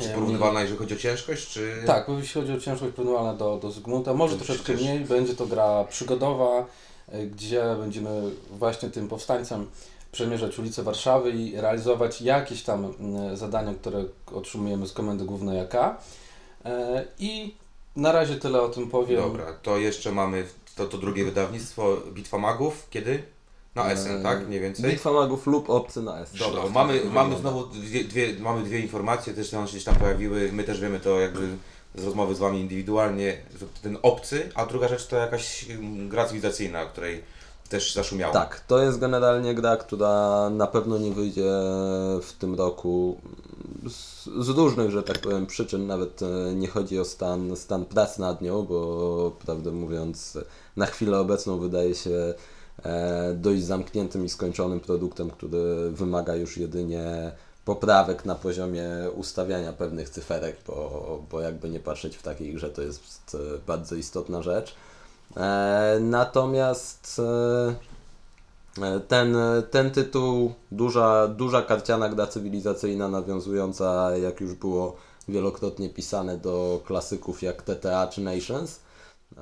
Czy 0.00 0.10
e, 0.10 0.14
porównywalna, 0.14 0.60
jeżeli 0.60 0.78
chodzi 0.78 0.94
o 0.94 0.98
ciężkość, 0.98 1.48
czy... 1.48 1.82
tak, 1.86 2.06
bo 2.08 2.18
jeśli 2.18 2.40
chodzi 2.40 2.52
o 2.52 2.60
ciężkość 2.60 2.94
porównywalna 2.94 3.34
do, 3.34 3.56
do 3.56 3.70
Zygmunta, 3.70 4.14
może 4.14 4.36
troszeczkę 4.36 4.72
mniej. 4.72 5.00
Będzie 5.00 5.34
to 5.34 5.46
gra 5.46 5.84
przygodowa, 5.84 6.66
y, 7.14 7.26
gdzie 7.26 7.62
będziemy 7.80 8.30
właśnie 8.50 8.90
tym 8.90 9.08
powstańcem 9.08 9.66
przemierzać 10.12 10.58
ulice 10.58 10.82
Warszawy 10.82 11.30
i 11.30 11.60
realizować 11.60 12.22
jakieś 12.22 12.62
tam 12.62 12.94
mm, 13.00 13.36
zadania, 13.36 13.74
które 13.74 14.04
otrzymujemy 14.32 14.86
z 14.86 14.92
Komendy 14.92 15.24
Głównej 15.24 15.60
AK. 15.60 15.74
E, 15.74 17.04
I 17.18 17.54
na 17.96 18.12
razie 18.12 18.36
tyle 18.36 18.62
o 18.62 18.68
tym 18.68 18.90
powiem. 18.90 19.22
Dobra, 19.22 19.52
to 19.62 19.78
jeszcze 19.78 20.12
mamy 20.12 20.46
to, 20.76 20.86
to 20.86 20.98
drugie 20.98 21.24
wydawnictwo, 21.24 21.96
Bitwa 22.12 22.38
Magów, 22.38 22.86
kiedy? 22.90 23.22
Na 23.76 23.90
Essen, 23.90 24.20
E, 24.20 24.22
tak? 24.22 24.48
Mniej 24.48 24.60
więcej? 24.60 24.90
Bitwa 24.90 25.12
magów 25.12 25.46
lub 25.46 25.70
obcy 25.70 26.02
na 26.02 26.20
S. 26.20 26.30
Dobra, 26.38 26.62
mamy, 26.74 27.00
mamy 27.12 27.36
znowu 27.36 27.66
dwie, 27.66 28.04
dwie, 28.04 28.34
mamy 28.40 28.62
dwie 28.62 28.80
informacje, 28.80 29.34
też 29.34 29.54
one 29.54 29.66
się 29.66 29.70
gdzieś 29.70 29.84
tam 29.84 29.94
pojawiły, 29.94 30.52
my 30.52 30.64
też 30.64 30.80
wiemy 30.80 31.00
to 31.00 31.20
jakby 31.20 31.48
z 31.94 32.04
rozmowy 32.04 32.34
z 32.34 32.38
Wami 32.38 32.60
indywidualnie, 32.60 33.36
ten 33.82 33.98
obcy, 34.02 34.50
a 34.54 34.66
druga 34.66 34.88
rzecz 34.88 35.06
to 35.06 35.16
jakaś 35.16 35.70
mm, 35.70 36.08
gra 36.08 36.24
cywilizacyjna, 36.24 36.82
o 36.82 36.86
której 36.86 37.22
też 37.68 37.94
zaszumiało. 37.94 38.32
Tak, 38.32 38.60
to 38.60 38.82
jest 38.82 38.98
generalnie 38.98 39.54
gra, 39.54 39.76
która 39.76 40.50
na 40.50 40.66
pewno 40.66 40.98
nie 40.98 41.12
wyjdzie 41.12 41.50
w 42.22 42.32
tym 42.38 42.54
roku 42.54 43.20
z, 43.88 44.24
z 44.46 44.48
różnych, 44.48 44.90
że 44.90 45.02
tak 45.02 45.18
powiem, 45.18 45.46
przyczyn. 45.46 45.86
Nawet 45.86 46.22
e, 46.22 46.54
nie 46.54 46.68
chodzi 46.68 46.98
o 46.98 47.04
stan, 47.04 47.56
stan 47.56 47.84
prac 47.84 48.18
nad 48.18 48.42
nią, 48.42 48.62
bo 48.62 49.32
prawdę 49.46 49.70
mówiąc, 49.70 50.38
na 50.76 50.86
chwilę 50.86 51.18
obecną 51.18 51.58
wydaje 51.58 51.94
się 51.94 52.34
dość 53.34 53.62
zamkniętym 53.62 54.24
i 54.24 54.28
skończonym 54.28 54.80
produktem, 54.80 55.30
który 55.30 55.90
wymaga 55.90 56.34
już 56.36 56.56
jedynie 56.56 57.32
poprawek 57.66 58.24
na 58.24 58.34
poziomie 58.34 58.88
ustawiania 59.14 59.72
pewnych 59.72 60.10
cyferek, 60.10 60.56
bo, 60.66 61.22
bo 61.30 61.40
jakby 61.40 61.70
nie 61.70 61.80
patrzeć 61.80 62.16
w 62.16 62.22
takiej 62.22 62.54
grze, 62.54 62.70
to 62.70 62.82
jest 62.82 63.34
e, 63.34 63.58
bardzo 63.66 63.94
istotna 63.94 64.42
rzecz. 64.42 64.74
E, 65.36 65.98
natomiast 66.00 67.20
e, 68.80 69.00
ten, 69.08 69.36
ten 69.70 69.90
tytuł, 69.90 70.52
duża, 70.72 71.28
duża 71.28 71.62
karciana 71.62 72.08
gra 72.08 72.26
cywilizacyjna 72.26 73.08
nawiązująca, 73.08 74.16
jak 74.16 74.40
już 74.40 74.54
było 74.54 74.96
wielokrotnie 75.28 75.90
pisane 75.90 76.38
do 76.38 76.80
klasyków 76.84 77.42
jak 77.42 77.62
TTA 77.62 78.06
czy 78.06 78.20
Nations. 78.20 78.80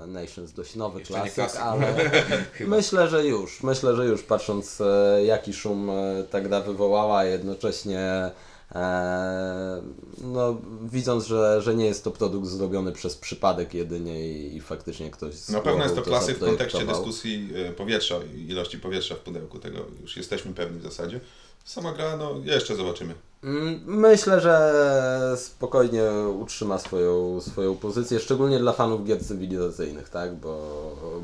Nations 0.06 0.52
dość 0.52 0.74
nowy 0.74 0.98
Jeszcze 0.98 1.14
klasyk, 1.14 1.60
ale 1.60 1.94
myślę, 2.60 3.08
że 3.08 3.26
już. 3.26 3.62
Myślę, 3.62 3.96
że 3.96 4.06
już 4.06 4.22
patrząc 4.22 4.80
e, 4.80 5.24
jaki 5.24 5.52
szum 5.52 5.90
e, 5.90 6.24
ta 6.30 6.40
gra 6.40 6.60
wywołała, 6.60 7.18
a 7.18 7.24
jednocześnie 7.24 8.30
e, 8.74 9.82
no, 10.18 10.58
widząc, 10.82 11.26
że, 11.26 11.62
że 11.62 11.74
nie 11.74 11.86
jest 11.86 12.04
to 12.04 12.10
produkt 12.10 12.48
zrobiony 12.48 12.92
przez 12.92 13.16
przypadek 13.16 13.74
jedynie 13.74 14.28
i, 14.28 14.56
i 14.56 14.60
faktycznie 14.60 15.10
ktoś 15.10 15.34
z 15.34 15.48
Na 15.48 15.60
pewno 15.60 15.82
jest 15.82 15.96
to 15.96 16.02
klasyk 16.02 16.36
w 16.36 16.40
kontekście 16.40 16.86
dyskusji 16.86 17.48
powietrza, 17.76 18.14
ilości 18.48 18.78
powietrza 18.78 19.14
w 19.14 19.18
pudełku. 19.18 19.58
Tego 19.58 19.78
już 20.02 20.16
jesteśmy 20.16 20.54
pewni 20.54 20.78
w 20.78 20.82
zasadzie. 20.82 21.20
Sama 21.64 21.92
gra, 21.92 22.16
no 22.16 22.34
jeszcze 22.44 22.76
zobaczymy. 22.76 23.14
Mm, 23.44 23.80
Myślę, 23.86 24.40
że 24.40 25.34
spokojnie 25.36 26.02
utrzyma 26.40 26.78
swoją, 26.78 27.40
swoją 27.40 27.74
pozycję, 27.76 28.20
szczególnie 28.20 28.58
dla 28.58 28.72
fanów 28.72 29.04
gier 29.04 29.24
cywilizacyjnych, 29.24 30.08
tak? 30.08 30.34
bo, 30.34 30.58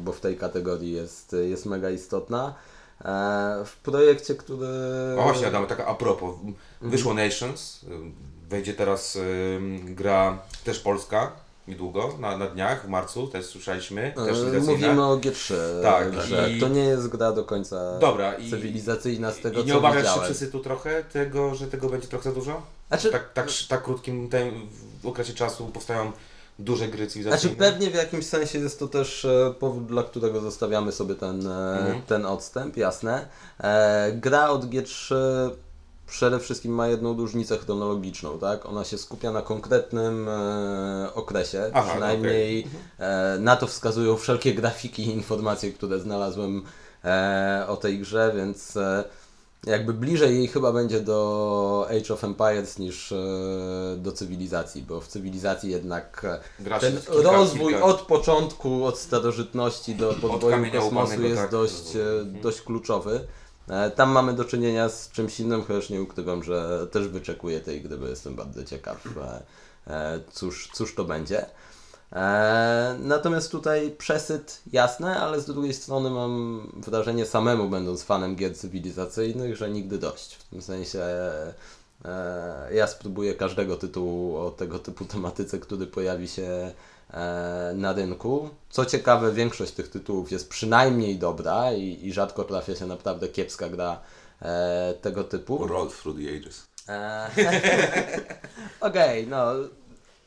bo 0.05 0.13
w 0.13 0.21
tej 0.21 0.37
kategorii 0.37 0.93
jest, 0.93 1.37
jest 1.43 1.67
mega 1.67 1.91
istotna. 1.91 2.55
E, 3.05 3.63
W 3.65 3.77
projekcie, 3.77 4.35
który. 4.35 4.67
A 5.21 5.23
właśnie 5.23 5.47
Adam, 5.47 5.67
taka 5.67 5.87
a 5.87 5.95
propos, 5.95 6.35
wyszło 6.83 7.15
Nations, 7.15 7.81
wejdzie 8.49 8.75
teraz 8.75 9.19
gra 9.85 10.39
też 10.65 10.81
polska, 10.81 11.33
niedługo, 11.71 12.15
na, 12.21 12.37
na 12.37 12.47
dniach, 12.47 12.87
w 12.87 12.89
marcu, 12.89 13.27
też 13.27 13.47
słyszeliśmy, 13.47 14.13
też 14.27 14.39
E. 14.39 14.67
Mówimy 14.67 15.05
o 15.07 15.17
G3. 15.17 15.55
Tak, 15.83 16.21
że 16.23 16.51
i- 16.53 16.61
To 16.61 16.69
nie 16.69 16.85
jest 16.85 17.09
gra 17.09 17.33
do 17.33 17.45
końca 17.45 17.99
Dobra, 17.99 18.35
i- 18.35 18.51
cywilizacyjna 18.51 19.31
z 19.33 19.39
tego 19.41 19.61
I 19.61 19.65
nie 19.65 19.73
co 19.73 19.79
obawiasz 19.79 20.15
się 20.15 20.21
przesytu 20.21 20.61
trochę 20.61 21.05
tego, 21.05 21.55
że 21.55 21.67
tego 21.67 21.89
będzie 21.89 22.09
trochę 22.09 22.25
za 22.31 22.35
dużo? 22.35 22.63
Znaczy, 22.89 23.11
Tak, 23.11 23.33
tak, 23.33 23.47
tak 23.69 23.83
krótkim 23.83 24.29
w 25.03 25.07
okresie 25.07 25.33
czasu 25.35 25.67
powstają 25.67 26.13
duże 26.59 26.89
gry 26.89 26.99
Znaczy 26.99 27.13
cywilizacyjne? 27.13 27.57
pewnie 27.57 27.91
w 27.91 27.95
jakimś 27.95 28.27
sensie 28.27 28.59
jest 28.59 28.79
to 28.79 28.89
też 28.89 29.25
e, 29.25 29.55
powód, 29.61 29.87
dla 29.87 30.03
którego 30.03 30.41
zostawiamy 30.41 30.93
sobie 30.93 31.15
ten, 31.15 31.47
Mhm. 31.47 32.03
ten 32.03 32.27
odstęp, 32.27 32.77
jasne. 32.77 33.29
E, 33.61 34.13
gra 34.13 34.49
od 34.49 34.65
G3 34.65 35.15
przede 36.11 36.39
wszystkim 36.41 36.73
ma 36.73 36.89
jedną 36.89 37.17
różnicę 37.17 37.59
chronologiczną, 37.59 38.39
tak? 38.39 38.67
Ona 38.67 38.85
się 38.85 38.99
skupia 38.99 39.33
na 39.33 39.43
konkretnym 39.43 40.29
e, 40.29 41.15
okresie, 41.15 41.71
Aha, 41.75 41.83
no 41.87 41.91
przynajmniej 41.91 42.67
e, 42.99 43.37
na 43.41 43.57
to 43.57 43.67
wskazują 43.67 44.17
wszelkie 44.17 44.55
grafiki 44.55 45.03
i 45.03 45.11
informacje, 45.11 45.73
które 45.73 45.99
znalazłem 45.99 46.63
e, 47.05 47.65
o 47.69 47.77
tej 47.77 47.99
grze, 47.99 48.33
więc 48.37 48.77
e, 48.77 49.05
jakby 49.67 49.93
bliżej 49.93 50.35
jej 50.37 50.49
chyba 50.49 50.73
będzie 50.73 51.01
do 51.01 51.87
Age 51.91 52.15
of 52.15 52.25
Empires 52.25 52.79
niż 52.79 53.13
e, 53.13 53.17
do 53.97 54.13
cywilizacji, 54.13 54.83
bo 54.83 55.01
w 55.01 55.07
cywilizacji 55.09 55.71
jednak 55.71 56.25
e, 56.25 56.63
Grasz 56.63 56.81
ten 56.81 56.97
kilka- 56.97 57.33
rozwój 57.33 57.75
kilka- 57.75 57.83
od 57.83 58.01
początku, 58.01 58.85
od 58.85 58.99
starożytności 58.99 59.95
do 59.95 60.15
podboju 60.15 60.73
kosmosu 60.73 61.23
jest 61.23 61.43
tak. 61.43 61.51
dość, 61.51 61.97
e, 61.97 62.25
dość 62.43 62.61
kluczowy. 62.63 63.21
E, 63.71 63.91
Tam 63.91 64.11
mamy 64.11 64.33
do 64.33 64.45
czynienia 64.45 64.89
z 64.89 65.11
czymś 65.11 65.41
innym, 65.41 65.63
chociaż 65.65 65.91
nie 65.91 66.03
ukrywam, 66.03 66.43
że 66.43 66.87
też 66.91 67.09
wyczekuję 67.09 67.61
tej 67.61 67.83
gry, 67.83 67.97
bo 67.97 68.07
jestem 68.07 68.35
bardzo 68.35 68.65
ciekaw, 68.65 69.05
e, 69.87 70.21
cóż, 70.33 70.71
cóż 70.73 70.95
to 70.95 71.05
będzie. 71.05 71.47
E, 72.13 72.97
Natomiast 73.01 73.51
tutaj 73.51 73.91
przesyt 73.99 74.61
jasne, 74.73 75.21
ale 75.21 75.41
z 75.41 75.47
drugiej 75.47 75.75
strony 75.75 76.11
mam 76.11 76.63
wrażenie 76.77 77.27
samemu 77.27 77.69
będąc 77.69 78.03
fanem 78.03 78.37
gier 78.37 78.57
cywilizacyjnych, 78.57 79.57
że 79.57 79.71
nigdy 79.71 79.99
dość. 79.99 80.35
W 80.35 80.45
tym 80.45 80.63
sensie 80.63 81.01
ja 82.73 82.87
spróbuję 82.87 83.35
każdego 83.35 83.77
tytułu 83.77 84.37
o 84.37 84.51
tego 84.51 84.79
typu 84.79 85.05
tematyce, 85.05 85.59
który 85.59 85.87
pojawi 85.87 86.29
się 86.29 86.73
na 87.75 87.93
rynku. 87.93 88.51
Co 88.71 88.87
ciekawe, 88.87 89.33
większość 89.33 89.73
tych 89.73 89.89
tytułów 89.89 90.33
jest 90.33 90.49
przynajmniej 90.49 91.19
dobra 91.19 91.73
i, 91.73 92.07
i 92.07 92.13
rzadko 92.13 92.45
trafia 92.45 92.75
się 92.77 92.87
naprawdę 92.87 93.29
kiepska 93.29 93.69
gra 93.69 94.01
e, 94.43 94.95
tego 95.03 95.25
typu. 95.25 95.67
Roll 95.67 95.91
through 95.91 96.19
the 96.19 96.37
ages. 96.37 96.67
Eee, 96.89 97.31
Okej, 98.81 99.27
no. 99.27 99.53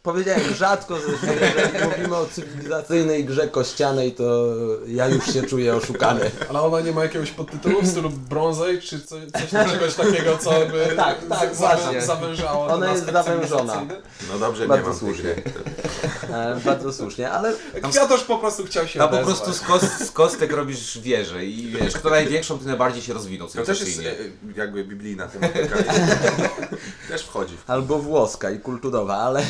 Powiedziałem 0.04 0.54
rzadko, 0.54 0.96
że 0.98 1.34
jeżeli 1.34 1.88
mówimy 1.90 2.16
o 2.16 2.26
cywilizacyjnej 2.26 3.26
grze 3.26 3.48
kościanej, 3.48 4.12
to 4.12 4.46
ja 4.88 5.08
już 5.08 5.34
się 5.34 5.44
czuję 5.44 5.76
oszukany. 5.76 6.32
Ale 6.50 6.62
ona 6.62 6.82
nie 6.82 6.92
ma 6.92 7.04
jakiegoś 7.04 7.32
podtytułu 7.32 7.82
w 7.82 7.88
stylu 7.88 8.10
Bronzej, 8.10 8.82
czy 8.82 9.02
co, 9.02 9.16
coś 9.34 9.72
czegoś 9.72 9.96
takiego, 9.96 10.38
co 10.38 10.52
by 10.52 10.88
Tak, 10.96 11.18
tak, 11.30 11.56
z- 11.56 11.58
właśnie. 11.60 12.02
zawężało 12.02 12.66
Ona 12.68 12.92
jest 12.92 13.12
zawężona. 13.12 13.86
No 14.32 14.40
dobrze, 14.40 14.68
Bardzo 14.68 14.84
nie 14.86 14.90
mam 14.90 15.00
słusznie. 15.00 15.36
E, 16.30 16.60
bardzo 16.66 16.94
słusznie, 16.94 17.32
ale 17.32 17.54
Kwiatosz 17.92 18.24
po 18.24 18.38
prostu 18.38 18.66
chciał 18.66 18.88
się 18.88 19.00
Tam 19.00 19.10
po 19.10 19.18
prostu 19.18 19.54
z, 19.54 19.62
kos, 19.62 19.82
z 19.82 20.12
kostek 20.12 20.52
robisz 20.52 21.00
wieżę 21.00 21.46
i 21.46 21.68
wiesz, 21.68 21.94
kto 21.94 22.10
największą, 22.10 22.60
ty 22.60 22.66
najbardziej 22.66 23.02
się 23.02 23.14
rozwinął 23.14 23.48
To 23.48 23.64
też 23.64 23.80
jest 23.80 24.00
e, 24.00 24.04
jakby 24.56 24.84
biblijna 24.84 25.28
tematyka. 25.28 25.76
też 27.10 27.24
wchodzi 27.24 27.58
w 27.58 27.70
albo 27.70 28.00
włoska 28.00 28.52
i 28.52 28.60
kulturowa, 28.60 29.16
ale 29.18 29.44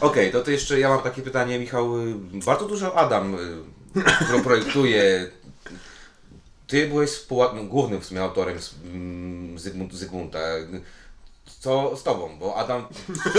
Okej, 0.00 0.32
to, 0.32 0.40
to 0.40 0.50
jeszcze 0.50 0.80
ja 0.80 0.88
mam 0.88 1.02
takie 1.02 1.22
pytanie, 1.22 1.58
Michał. 1.58 1.98
y, 2.00 2.14
Bardzo 2.46 2.64
dużo 2.64 2.94
Adam, 2.94 3.34
y, 3.34 4.02
którą 4.24 4.42
projektuje. 4.42 5.30
Ty 6.66 6.88
byłeś 6.88 7.10
no, 7.30 7.64
głównym 7.64 8.00
w 8.00 8.04
sumie 8.04 8.22
autorem 8.22 8.58
mm, 8.84 9.58
Zygmunt, 9.58 9.94
Zygmunta. 9.94 10.38
Co 11.60 11.96
z 11.96 12.02
tobą? 12.02 12.38
Bo 12.38 12.56
Adam. 12.56 12.86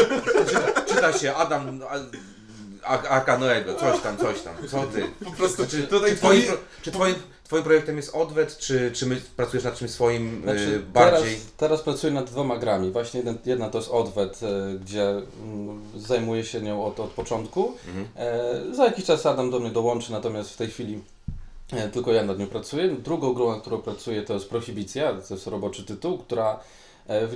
Czyta 0.89 1.13
się 1.13 1.35
Adam. 1.35 1.81
A- 2.83 3.01
a- 3.03 3.09
Aka 3.09 3.37
Noego, 3.37 3.75
coś 3.75 4.01
tam, 4.01 4.17
coś 4.17 4.41
tam. 4.41 4.53
Co 4.69 4.83
ty? 4.83 5.03
Po 5.25 5.31
prostu 5.31 5.67
Czy, 5.67 5.83
tutaj 5.83 6.09
czy, 6.11 6.15
twoim, 6.17 6.41
twoi- 6.41 6.47
pro- 6.47 6.57
czy 6.81 6.91
twoim, 6.91 7.15
twoim 7.43 7.63
projektem 7.63 7.97
jest 7.97 8.15
odwet, 8.15 8.57
czy, 8.57 8.91
czy 8.91 9.05
my 9.05 9.21
pracujesz 9.35 9.63
nad 9.63 9.75
czymś 9.75 9.91
swoim 9.91 10.41
Znaczy, 10.43 10.59
y, 10.59 10.93
teraz, 10.93 11.11
bardziej? 11.11 11.39
teraz 11.57 11.81
pracuję 11.81 12.13
nad 12.13 12.25
dwoma 12.29 12.57
grami. 12.57 12.91
Właśnie 12.91 13.19
jeden, 13.19 13.37
jedna 13.45 13.69
to 13.69 13.77
jest 13.77 13.89
Odwet, 13.89 14.39
e, 14.43 14.77
gdzie 14.79 15.09
mm, 15.09 15.81
zajmuję 15.95 16.43
się 16.43 16.61
nią 16.61 16.85
od, 16.85 16.99
od 16.99 17.09
początku. 17.09 17.73
Mhm. 17.87 18.07
E, 18.71 18.75
za 18.75 18.85
jakiś 18.85 19.05
czas 19.05 19.25
Adam 19.25 19.51
do 19.51 19.59
mnie 19.59 19.69
dołączy, 19.71 20.11
natomiast 20.11 20.49
w 20.53 20.57
tej 20.57 20.67
chwili 20.67 20.99
e, 21.73 21.89
tylko 21.89 22.11
ja 22.11 22.23
nad 22.23 22.39
nią 22.39 22.47
pracuję. 22.47 22.89
Drugą 22.89 23.33
grą, 23.33 23.51
nad 23.51 23.61
którą 23.61 23.77
pracuję, 23.77 24.21
to 24.23 24.33
jest 24.33 24.49
Prohibicja, 24.49 25.13
to 25.27 25.33
jest 25.33 25.47
roboczy 25.47 25.83
tytuł, 25.83 26.17
która, 26.17 26.59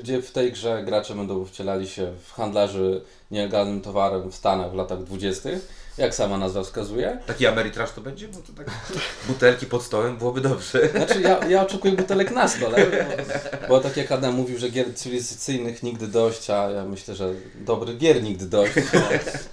gdzie 0.02 0.22
w 0.22 0.32
tej 0.32 0.52
grze 0.52 0.84
gracze 0.84 1.16
będą 1.16 1.46
wcielali 1.46 1.88
się 1.88 2.14
w 2.24 2.34
handlarzy 2.34 3.02
nielegalnym 3.32 3.82
towarem 3.82 4.32
w 4.32 4.36
Stanach 4.36 4.72
w 4.72 4.76
latach 4.76 5.04
20., 5.04 5.50
jak 5.98 6.16
sama 6.16 6.38
nazwa 6.38 6.64
wskazuje. 6.64 7.20
Taki 7.28 7.48
Ameritrash 7.48 7.92
to 7.92 8.02
będzie? 8.02 8.28
Bo 8.28 8.40
to 8.40 8.54
tak 8.54 8.72
butelki 9.28 9.66
pod 9.66 9.84
stołem 9.84 10.18
byłoby 10.18 10.42
dobrze. 10.42 10.90
Znaczy 10.90 11.22
ja, 11.22 11.48
ja 11.48 11.62
oczekuję 11.62 11.94
butelek 11.94 12.32
na 12.32 12.48
stole, 12.48 12.86
bo, 12.86 13.68
bo 13.68 13.80
tak 13.80 13.98
jak 13.98 14.12
Adam 14.12 14.36
mówił, 14.36 14.58
że 14.58 14.70
gier 14.70 14.96
cywilizacyjnych 14.96 15.84
nigdy 15.84 16.08
dość, 16.08 16.50
a 16.50 16.70
ja 16.70 16.86
myślę, 16.86 17.16
że 17.16 17.34
dobrych 17.56 17.98
gier 17.98 18.24
nigdy 18.24 18.46
dość, 18.46 18.74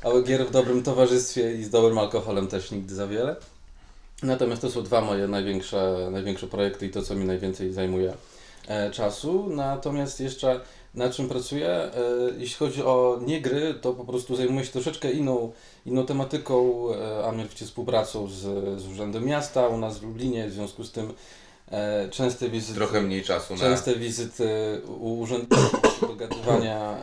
a, 0.02 0.08
a 0.08 0.22
gier 0.22 0.46
w 0.46 0.50
dobrym 0.50 0.82
towarzystwie 0.82 1.54
i 1.54 1.64
z 1.64 1.70
dobrym 1.70 1.98
alkoholem 1.98 2.46
też 2.46 2.70
nigdy 2.70 2.94
za 2.94 3.06
wiele. 3.06 3.36
Natomiast 4.22 4.62
to 4.62 4.70
są 4.70 4.82
dwa 4.82 5.00
moje 5.00 5.28
największe, 5.28 6.08
największe 6.10 6.46
projekty 6.46 6.86
i 6.86 6.90
to, 6.90 7.02
co 7.02 7.14
mi 7.14 7.24
najwięcej 7.24 7.72
zajmuje 7.72 8.10
e, 8.10 8.16
czasu. 8.92 9.46
Natomiast 9.48 10.20
jeszcze 10.20 10.60
na 10.94 11.10
czym 11.10 11.28
pracuję, 11.28 11.68
e, 11.68 11.92
jeśli 12.38 12.56
chodzi 12.56 12.82
o 12.82 13.20
nie 13.26 13.40
gry, 13.40 13.74
to 13.80 13.92
po 13.92 14.04
prostu 14.04 14.36
zajmuję 14.36 14.66
się 14.66 14.72
troszeczkę 14.72 15.12
inną, 15.12 15.52
inną 15.86 16.06
tematyką, 16.06 16.84
e, 16.94 17.24
a 17.24 17.32
mianowicie 17.32 17.66
współpracą 17.66 18.28
z, 18.28 18.40
z 18.80 18.86
Urzędem 18.86 19.24
Miasta 19.24 19.68
u 19.68 19.78
nas 19.78 19.98
w 19.98 20.02
Lublinie, 20.02 20.48
w 20.48 20.52
związku 20.52 20.84
z 20.84 20.92
tym 20.92 21.12
e, 21.70 22.08
częste 22.08 22.48
wizyty, 22.48 22.74
Trochę 22.74 23.00
mniej 23.00 23.22
czasu 23.22 23.54
na... 23.54 23.60
częste 23.60 23.96
wizyty 23.96 24.48
u 25.00 25.18
urzędników, 25.18 26.00
dogadywania 26.08 26.96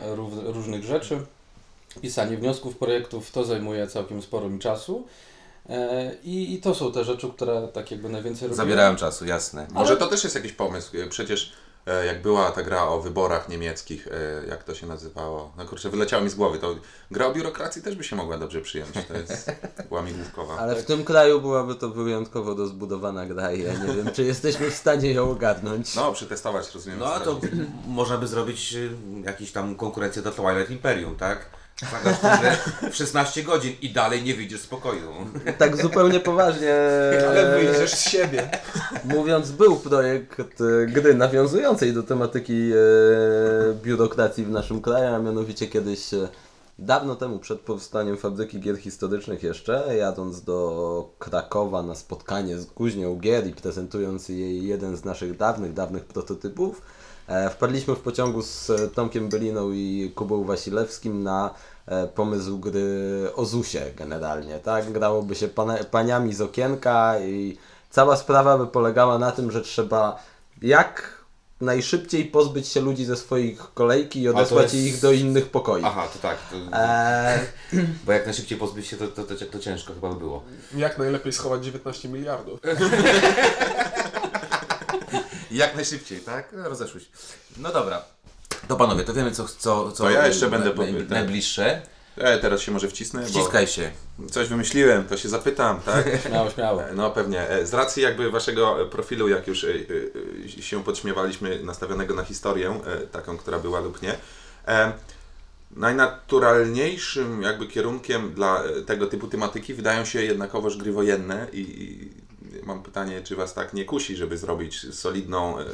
różnych 0.44 0.84
rzeczy, 0.84 1.18
pisanie 2.02 2.36
wniosków, 2.36 2.76
projektów, 2.76 3.30
to 3.30 3.44
zajmuje 3.44 3.86
całkiem 3.86 4.22
sporo 4.22 4.48
mi 4.48 4.58
czasu. 4.58 5.04
E, 5.68 6.14
I, 6.24 6.54
I 6.54 6.60
to 6.60 6.74
są 6.74 6.92
te 6.92 7.04
rzeczy, 7.04 7.28
które 7.30 7.68
tak 7.72 7.90
jakby 7.90 8.08
najwięcej 8.08 8.48
robię. 8.48 8.56
Zabierałem 8.56 8.96
czasu, 8.96 9.26
jasne. 9.26 9.66
Może 9.72 9.96
to 9.96 10.06
też 10.06 10.24
jest 10.24 10.36
jakiś 10.36 10.52
pomysł. 10.52 10.92
Przecież 11.10 11.52
e, 11.86 12.06
jak 12.06 12.22
była 12.22 12.50
ta 12.50 12.62
gra 12.62 12.82
o 12.84 13.00
wyborach 13.00 13.48
niemieckich, 13.48 14.08
e, 14.08 14.46
jak 14.48 14.64
to 14.64 14.74
się 14.74 14.86
nazywało? 14.86 15.52
No 15.58 15.64
kurczę, 15.64 15.90
wyleciało 15.90 16.24
mi 16.24 16.30
z 16.30 16.34
głowy. 16.34 16.58
To 16.58 16.74
gra 17.10 17.26
o 17.26 17.32
biurokracji 17.32 17.82
też 17.82 17.94
by 17.94 18.04
się 18.04 18.16
mogła 18.16 18.38
dobrze 18.38 18.60
przyjąć. 18.60 18.90
To 19.08 19.14
jest 19.14 19.52
łamigłówkowa. 19.90 20.56
ale 20.58 20.76
w 20.76 20.84
tym 20.84 21.04
kraju 21.04 21.40
byłaby 21.40 21.74
to 21.74 21.88
wyjątkowo 21.90 22.54
rozbudowana 22.54 23.26
gra 23.26 23.52
i 23.52 23.62
ja 23.62 23.72
nie 23.72 23.94
wiem, 23.94 24.10
czy 24.12 24.24
jesteśmy 24.24 24.70
w 24.70 24.74
stanie 24.74 25.12
ją 25.12 25.30
ogarnąć. 25.30 25.94
No, 25.94 26.12
przetestować, 26.12 26.74
rozumiem. 26.74 26.98
No 26.98 27.06
a 27.14 27.20
to 27.20 27.40
można 27.86 28.18
by 28.18 28.26
zrobić 28.26 28.76
jakiś 29.24 29.52
tam 29.52 29.74
konkurencję 29.76 30.22
do 30.22 30.32
Twilight 30.32 30.70
Imperium, 30.70 31.16
tak? 31.16 31.46
Grę 32.40 32.56
w 32.90 32.94
16 32.94 33.42
godzin 33.42 33.72
i 33.82 33.90
dalej 33.90 34.22
nie 34.22 34.34
wyjdziesz 34.34 34.60
z 34.60 34.66
pokoju. 34.66 35.12
Tak 35.58 35.76
zupełnie 35.76 36.20
poważnie. 36.20 36.74
Ale 37.28 37.58
wyjdziesz 37.58 37.90
z 37.90 38.08
siebie. 38.08 38.50
Mówiąc, 39.04 39.50
był 39.50 39.76
projekt 39.76 40.60
e, 40.60 40.86
gry 40.86 41.14
nawiązującej 41.14 41.92
do 41.92 42.02
tematyki 42.02 42.70
e, 42.72 42.76
biurokracji 43.82 44.44
w 44.44 44.50
naszym 44.50 44.80
kraju, 44.80 45.14
a 45.14 45.18
mianowicie 45.18 45.66
kiedyś 45.66 46.14
e, 46.14 46.28
dawno 46.78 47.16
temu, 47.16 47.38
przed 47.38 47.60
powstaniem 47.60 48.16
fabryki 48.16 48.60
gier 48.60 48.76
historycznych 48.76 49.42
jeszcze, 49.42 49.96
jadąc 49.96 50.42
do 50.42 51.10
Krakowa 51.18 51.82
na 51.82 51.94
spotkanie 51.94 52.58
z 52.58 52.66
Kuźnią 52.66 53.16
Gier 53.16 53.46
i 53.46 53.52
prezentując 53.52 54.28
jej 54.28 54.66
jeden 54.66 54.96
z 54.96 55.04
naszych 55.04 55.36
dawnych, 55.36 55.72
dawnych 55.72 56.04
prototypów, 56.04 56.78
e, 56.78 57.15
wpadliśmy 57.50 57.94
w 57.94 58.00
pociągu 58.00 58.42
z 58.42 58.70
e, 58.70 58.88
Tomkiem 58.88 59.28
Byliną 59.28 59.70
i 59.72 60.12
Kubą 60.14 60.44
Wasilewskim 60.44 61.22
na 61.22 61.50
e, 61.86 62.06
pomysł 62.06 62.58
gry 62.58 62.90
o 63.36 63.44
ZUSie 63.44 63.82
generalnie, 63.96 64.58
tak? 64.58 64.92
Grałoby 64.92 65.34
się 65.34 65.48
pana, 65.48 65.76
paniami 65.90 66.34
z 66.34 66.40
okienka 66.40 67.20
i 67.20 67.58
cała 67.90 68.16
sprawa 68.16 68.58
by 68.58 68.66
polegała 68.66 69.18
na 69.18 69.32
tym, 69.32 69.50
że 69.50 69.62
trzeba 69.62 70.22
jak 70.62 71.16
najszybciej 71.60 72.24
pozbyć 72.24 72.68
się 72.68 72.80
ludzi 72.80 73.04
ze 73.04 73.16
swoich 73.16 73.58
kolejki 73.74 74.20
i 74.22 74.28
odesłać 74.28 74.74
jest- 74.74 74.86
ich 74.86 75.00
do 75.00 75.12
innych 75.12 75.48
pokoi. 75.50 75.82
Aha, 75.84 76.08
to 76.12 76.18
tak. 76.18 76.36
To, 76.50 76.56
Eee, 76.78 77.40
Bo 78.06 78.12
jak 78.12 78.24
najszybciej 78.24 78.58
pozbyć 78.58 78.86
się, 78.86 78.96
to, 78.96 79.08
to, 79.08 79.22
to, 79.24 79.46
to 79.46 79.58
ciężko 79.58 79.94
chyba 79.94 80.08
by 80.08 80.14
było. 80.18 80.42
Jak 80.76 80.98
najlepiej 80.98 81.32
schować 81.32 81.64
19 81.64 82.08
miliardów. 82.08 82.60
Jak 85.56 85.74
najszybciej, 85.76 86.20
tak? 86.20 86.48
No, 86.52 86.68
Rozeszły 86.68 87.00
się. 87.00 87.06
No 87.56 87.72
dobra. 87.72 88.02
To 88.68 88.76
panowie, 88.76 89.04
to 89.04 89.14
wiemy 89.14 89.30
co... 89.30 89.44
co, 89.48 89.92
co 89.92 90.04
To 90.04 90.10
ja 90.10 90.26
jeszcze 90.26 90.50
będę 90.50 90.66
naj, 90.66 90.74
powie- 90.76 91.00
tak. 91.00 91.08
najbliższe. 91.08 91.82
E, 92.16 92.38
teraz 92.38 92.60
się 92.60 92.72
może 92.72 92.88
wcisnę, 92.88 93.26
Wciskaj 93.26 93.66
się. 93.66 93.90
coś 94.30 94.48
wymyśliłem, 94.48 95.04
to 95.04 95.16
się 95.16 95.28
zapytam, 95.28 95.80
tak? 95.80 96.06
Śmiało, 96.28 96.50
śmiało. 96.50 96.82
No 96.94 97.10
pewnie. 97.10 97.48
E, 97.48 97.66
Z 97.66 97.74
racji 97.74 98.02
jakby 98.02 98.30
waszego 98.30 98.82
e, 98.82 98.86
profilu, 98.86 99.28
jak 99.28 99.46
już 99.46 99.64
e, 99.64 99.68
e, 100.58 100.62
się 100.62 100.84
podśmiewaliśmy, 100.84 101.62
nastawionego 101.62 102.14
na 102.14 102.24
historię, 102.24 102.80
e, 102.86 103.06
taką, 103.06 103.36
która 103.36 103.58
była 103.58 103.80
lub 103.80 104.02
nie, 104.02 104.16
e, 104.68 104.92
najnaturalniejszym 105.76 107.42
jakby 107.42 107.66
kierunkiem 107.66 108.34
dla 108.34 108.62
e, 108.64 108.82
tego 108.82 109.06
typu 109.06 109.26
tematyki 109.28 109.74
wydają 109.74 110.04
się 110.04 110.22
jednakowoż 110.24 110.76
gry 110.76 110.92
wojenne 110.92 111.46
i 111.52 111.98
mam 112.62 112.82
pytanie, 112.82 113.22
czy 113.22 113.36
was 113.36 113.54
tak 113.54 113.74
nie 113.74 113.84
kusi, 113.84 114.16
żeby 114.16 114.38
zrobić 114.38 114.94
solidną 114.94 115.58
e, 115.58 115.64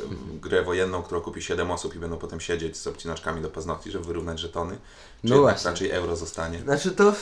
grę 0.41 0.63
wojenną, 0.63 1.03
którą 1.03 1.21
kupi 1.21 1.43
7 1.43 1.71
osób 1.71 1.95
i 1.95 1.99
będą 1.99 2.17
potem 2.17 2.41
siedzieć 2.41 2.77
z 2.77 2.87
obcinaczkami 2.87 3.43
do 3.43 3.51
paznokci, 3.51 3.91
żeby 3.91 4.05
wyrównać 4.05 4.41
żetony? 4.41 4.79
Czy 5.25 5.31
No 5.31 5.41
właśnie. 5.41 5.71
raczej 5.71 5.91
euro 5.91 6.17
zostanie? 6.17 6.59
znaczy 6.61 6.91
to, 6.91 7.15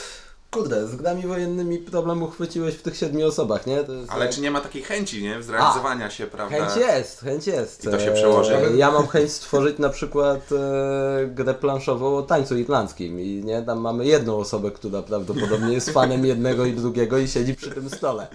kurde, 0.51 0.87
z 0.87 0.95
grami 0.95 1.27
wojennymi 1.27 1.77
problem 1.77 2.23
uchwyciłeś 2.23 2.75
w 2.75 2.81
tych 2.81 2.97
siedmiu 2.97 3.27
osobach, 3.27 3.67
nie? 3.67 3.83
To 3.83 3.93
jest 3.93 4.11
Ale 4.11 4.25
jak- 4.25 4.33
czy 4.35 4.41
nie 4.41 4.51
ma 4.51 4.61
takiej 4.61 4.83
chęci, 4.83 5.23
nie? 5.23 5.43
Zrealizowania 5.43 6.09
się, 6.09 6.27
prawda? 6.27 6.57
Chęć 6.57 6.75
jest, 6.75 7.21
chęć 7.21 7.47
jest. 7.47 7.85
I 7.85 7.87
to 7.87 7.99
się 7.99 8.11
przełoży. 8.11 8.55
E, 8.55 8.75
Ja 8.77 8.91
mam 8.91 9.07
chęć 9.07 9.31
stworzyć 9.31 9.77
na 9.77 9.89
przykład 9.89 10.39
e, 10.51 11.25
grę 11.27 11.53
planszową 11.53 12.17
o 12.17 12.21
tańcu 12.21 12.57
irlandzkim 12.57 13.19
i 13.19 13.41
nie, 13.45 13.61
tam 13.61 13.79
mamy 13.79 14.05
jedną 14.05 14.37
osobę, 14.37 14.71
która 14.71 15.01
prawdopodobnie 15.01 15.73
jest 15.73 15.89
fanem 15.89 16.25
jednego 16.25 16.65
i 16.65 16.73
drugiego 16.73 17.17
i 17.17 17.27
siedzi 17.27 17.55
przy 17.55 17.71
tym 17.71 17.89
stole. 17.89 18.27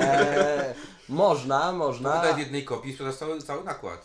E, 0.00 0.74
można, 1.08 1.72
można. 1.72 2.16
Tutaj 2.16 2.34
w 2.34 2.38
jednej 2.38 2.64
kopii 2.64 2.92
sprzedasz 2.92 3.16
cały, 3.16 3.42
cały 3.42 3.64
nakład. 3.64 4.04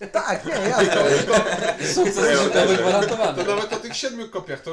E, 0.00 0.06
tak, 0.06 0.44
nie, 0.46 0.52
jasne. 0.52 1.04
Sukces 1.94 2.40
życiowy 2.42 2.76
gwarantowany. 2.76 3.44
To 3.44 3.54
nawet 3.56 3.72
o 3.72 3.76
tych 3.76 3.96
siedmiu 3.96 4.28
kopiach, 4.28 4.60
to, 4.60 4.70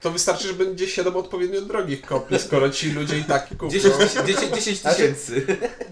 to 0.00 0.10
wystarczy, 0.10 0.48
że 0.48 0.54
będzie 0.54 0.88
siedem 0.88 1.16
odpowiednio 1.16 1.60
drogich 1.60 2.02
kopii, 2.02 2.38
skoro 2.38 2.70
ci 2.70 2.92
ludzie 2.92 3.18
i 3.18 3.24
tak 3.24 3.48
kupią. 3.48 3.68
10 3.68 3.94
10 4.26 4.54
10 4.54 4.80
tysięcy. 4.80 5.46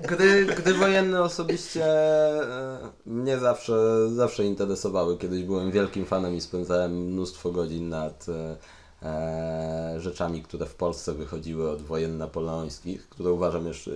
Gry, 0.09 0.47
gry 0.47 0.75
wojenne 0.75 1.23
osobiście 1.23 1.85
e, 1.85 2.79
mnie 3.07 3.39
zawsze, 3.39 4.09
zawsze 4.11 4.45
interesowały. 4.45 5.19
Kiedyś 5.19 5.43
byłem 5.43 5.71
wielkim 5.71 6.07
fanem 6.07 6.37
i 6.37 6.41
spędzałem 6.41 7.07
mnóstwo 7.07 7.53
godzin 7.53 7.89
nad 7.89 8.27
e, 8.29 8.57
e, 9.03 10.01
rzeczami, 10.01 10.43
które 10.43 10.67
w 10.67 10.75
Polsce 10.75 11.13
wychodziły 11.13 11.71
od 11.71 11.83
wojen 11.83 12.19
napoleońskich, 12.19 13.09
które 13.09 13.31
uważam 13.31 13.67
jeszcze 13.67 13.91
e, 13.91 13.95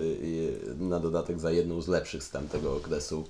na 0.83 0.99
dodatek 0.99 1.39
za 1.39 1.51
jedną 1.51 1.81
z 1.81 1.87
lepszych 1.87 2.23
z 2.23 2.29
tamtego 2.29 2.75
okresu 2.75 3.23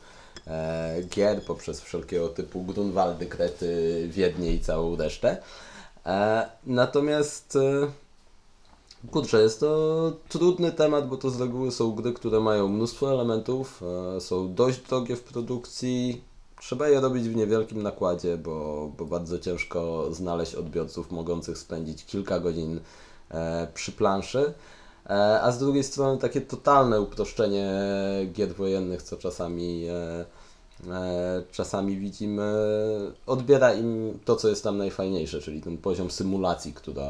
e, 0.47 1.03
gier, 1.03 1.43
poprzez 1.43 1.81
wszelkiego 1.81 2.29
typu 2.29 2.63
Grunwaldy, 2.63 3.25
Krety, 3.25 4.03
Wiednie 4.11 4.53
i 4.53 4.59
całą 4.59 4.95
resztę. 4.95 5.37
E, 6.05 6.49
natomiast 6.65 7.55
e, 7.55 7.91
Kurczę, 9.11 9.41
jest 9.41 9.59
to 9.59 10.13
trudny 10.29 10.71
temat, 10.71 11.07
bo 11.07 11.17
to 11.17 11.29
z 11.29 11.41
reguły 11.41 11.71
są 11.71 11.91
gry, 11.91 12.13
które 12.13 12.39
mają 12.39 12.67
mnóstwo 12.67 13.11
elementów, 13.11 13.83
e, 14.17 14.21
są 14.21 14.53
dość 14.53 14.79
drogie 14.79 15.15
w 15.15 15.23
produkcji, 15.23 16.21
trzeba 16.59 16.89
je 16.89 16.99
robić 17.01 17.29
w 17.29 17.35
niewielkim 17.35 17.83
nakładzie, 17.83 18.37
bo, 18.37 18.89
bo 18.97 19.05
bardzo 19.05 19.39
ciężko 19.39 20.07
znaleźć 20.11 20.55
odbiorców 20.55 21.11
mogących 21.11 21.57
spędzić 21.57 22.05
kilka 22.05 22.39
godzin 22.39 22.79
przy 23.73 23.91
planszy. 23.91 24.53
A 25.41 25.51
z 25.51 25.59
drugiej 25.59 25.83
strony 25.83 26.17
takie 26.17 26.41
totalne 26.41 27.01
uproszczenie 27.01 27.73
gier 28.33 28.55
wojennych, 28.55 29.01
co 29.01 29.17
czasami, 29.17 29.87
czasami 31.51 31.97
widzimy, 31.97 32.43
odbiera 33.25 33.73
im 33.73 34.19
to, 34.25 34.35
co 34.35 34.49
jest 34.49 34.63
tam 34.63 34.77
najfajniejsze, 34.77 35.41
czyli 35.41 35.61
ten 35.61 35.77
poziom 35.77 36.11
symulacji, 36.11 36.73
która, 36.73 37.09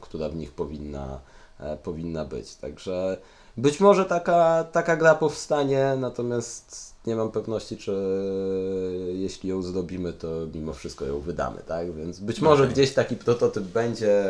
która 0.00 0.28
w 0.28 0.36
nich 0.36 0.52
powinna, 0.52 1.20
e, 1.60 1.76
powinna 1.76 2.24
być. 2.24 2.54
Także 2.54 3.16
być 3.56 3.80
może 3.80 4.04
taka, 4.04 4.64
taka 4.64 4.96
gra 4.96 5.14
powstanie, 5.14 5.96
natomiast 5.98 6.94
nie 7.06 7.16
mam 7.16 7.30
pewności, 7.30 7.76
czy 7.76 7.92
jeśli 9.12 9.50
ją 9.50 9.62
zrobimy, 9.62 10.12
to 10.12 10.28
mimo 10.54 10.72
wszystko 10.72 11.04
ją 11.04 11.20
wydamy, 11.20 11.60
tak? 11.66 11.92
Więc 11.92 12.20
być 12.20 12.40
może 12.40 12.62
Okej. 12.62 12.74
gdzieś 12.74 12.94
taki 12.94 13.16
prototyp 13.16 13.64
będzie, 13.64 14.24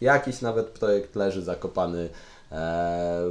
jakiś 0.00 0.40
nawet 0.40 0.66
projekt 0.66 1.16
leży 1.16 1.42
zakopany 1.42 1.98
e, 2.02 2.33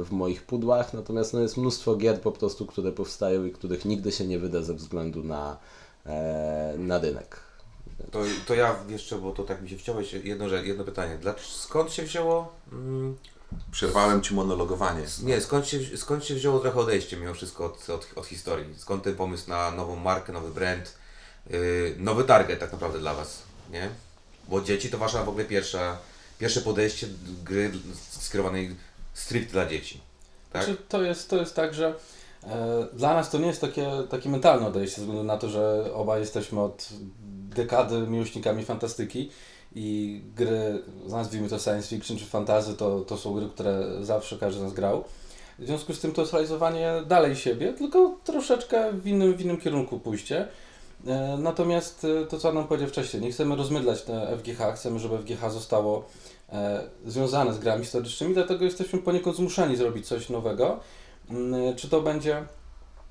w 0.04 0.06
moich 0.10 0.42
pudłach, 0.42 0.92
natomiast 0.94 1.32
no, 1.32 1.40
jest 1.40 1.56
mnóstwo 1.56 1.96
gier 1.96 2.20
po 2.20 2.32
prostu, 2.32 2.66
które 2.66 2.92
powstają 2.92 3.44
i 3.44 3.52
których 3.52 3.84
nigdy 3.84 4.12
się 4.12 4.26
nie 4.26 4.38
wyda 4.38 4.62
ze 4.62 4.74
względu 4.74 5.24
na, 5.24 5.56
e, 6.06 6.74
na 6.78 6.98
rynek. 6.98 7.40
To, 8.10 8.20
to 8.46 8.54
ja 8.54 8.76
jeszcze, 8.88 9.18
bo 9.18 9.32
to 9.32 9.42
tak 9.42 9.62
mi 9.62 9.68
się 9.68 9.78
wciąłeś, 9.78 10.12
jedno, 10.12 10.48
że- 10.48 10.66
jedno 10.66 10.84
pytanie. 10.84 11.18
Dla, 11.18 11.34
skąd 11.38 11.92
się 11.92 12.02
wzięło... 12.02 12.52
Mm, 12.72 13.16
Przerwałem 13.70 14.22
ci 14.22 14.34
monologowanie. 14.34 15.02
nie, 15.22 15.40
skąd 15.40 15.66
się, 15.66 15.78
skąd 15.96 16.24
się 16.24 16.34
wzięło 16.34 16.58
trochę 16.60 16.80
odejście 16.80 17.16
mimo 17.16 17.34
wszystko 17.34 17.64
od, 17.64 17.90
od, 17.90 18.06
od 18.16 18.26
historii? 18.26 18.74
Skąd 18.78 19.02
ten 19.04 19.14
pomysł 19.16 19.50
na 19.50 19.70
nową 19.70 19.96
markę, 19.96 20.32
nowy 20.32 20.50
brand, 20.50 20.94
yy, 21.50 21.94
nowy 21.98 22.24
target 22.24 22.60
tak 22.60 22.72
naprawdę 22.72 22.98
dla 22.98 23.14
Was, 23.14 23.42
nie? 23.70 23.88
Bo 24.48 24.60
dzieci 24.60 24.90
to 24.90 24.98
Wasza 24.98 25.24
w 25.24 25.28
ogóle 25.28 25.44
pierwsza, 25.44 25.98
pierwsze 26.38 26.60
podejście 26.60 27.06
do 27.06 27.42
gry 27.44 27.70
skierowanej 28.20 28.76
stricte 29.14 29.52
dla 29.52 29.66
dzieci. 29.66 30.00
Tak? 30.52 30.64
Znaczy, 30.64 30.82
to, 30.88 31.02
jest, 31.02 31.30
to 31.30 31.36
jest 31.36 31.56
tak, 31.56 31.74
że 31.74 31.94
e, 32.46 32.86
dla 32.92 33.14
nas 33.14 33.30
to 33.30 33.38
nie 33.38 33.46
jest 33.46 33.60
takie, 33.60 33.90
takie 34.10 34.28
mentalne 34.28 34.66
odejście, 34.66 34.96
ze 34.96 35.02
względu 35.02 35.24
na 35.24 35.36
to, 35.36 35.48
że 35.48 35.90
obaj 35.94 36.20
jesteśmy 36.20 36.60
od 36.60 36.88
dekady 37.54 37.98
miłośnikami 37.98 38.64
fantastyki 38.64 39.30
i 39.74 40.20
gry, 40.36 40.82
nazwijmy 41.08 41.48
to 41.48 41.58
science 41.58 41.88
fiction 41.88 42.18
czy 42.18 42.24
fantasy, 42.24 42.74
to, 42.74 43.00
to 43.00 43.16
są 43.16 43.34
gry, 43.34 43.48
które 43.48 43.84
zawsze 44.00 44.38
każdy 44.38 44.60
z 44.60 44.62
nas 44.62 44.72
grał. 44.72 45.04
W 45.58 45.66
związku 45.66 45.94
z 45.94 46.00
tym 46.00 46.12
to 46.12 46.20
jest 46.20 46.32
realizowanie 46.32 46.92
dalej 47.06 47.36
siebie, 47.36 47.72
tylko 47.72 48.16
troszeczkę 48.24 48.92
w 48.92 49.06
innym, 49.06 49.34
w 49.34 49.40
innym 49.40 49.60
kierunku 49.60 50.00
pójście. 50.00 50.48
E, 51.06 51.38
Natomiast 51.38 52.04
e, 52.04 52.26
to, 52.26 52.38
co 52.38 52.48
Adam 52.48 52.66
powiedział 52.66 52.88
wcześniej, 52.88 53.22
nie 53.22 53.32
chcemy 53.32 53.56
rozmydlać 53.56 54.02
te 54.02 54.36
FGH, 54.38 54.74
chcemy, 54.74 54.98
żeby 54.98 55.18
FGH 55.18 55.50
zostało 55.50 56.04
związane 57.06 57.54
z 57.54 57.58
grami 57.58 57.82
historycznymi, 57.82 58.34
dlatego 58.34 58.64
jesteśmy 58.64 58.98
poniekąd 58.98 59.36
zmuszeni 59.36 59.76
zrobić 59.76 60.06
coś 60.06 60.28
nowego. 60.28 60.80
Mm, 61.30 61.76
Czy 61.76 61.88
to 61.88 62.00
będzie 62.00 62.36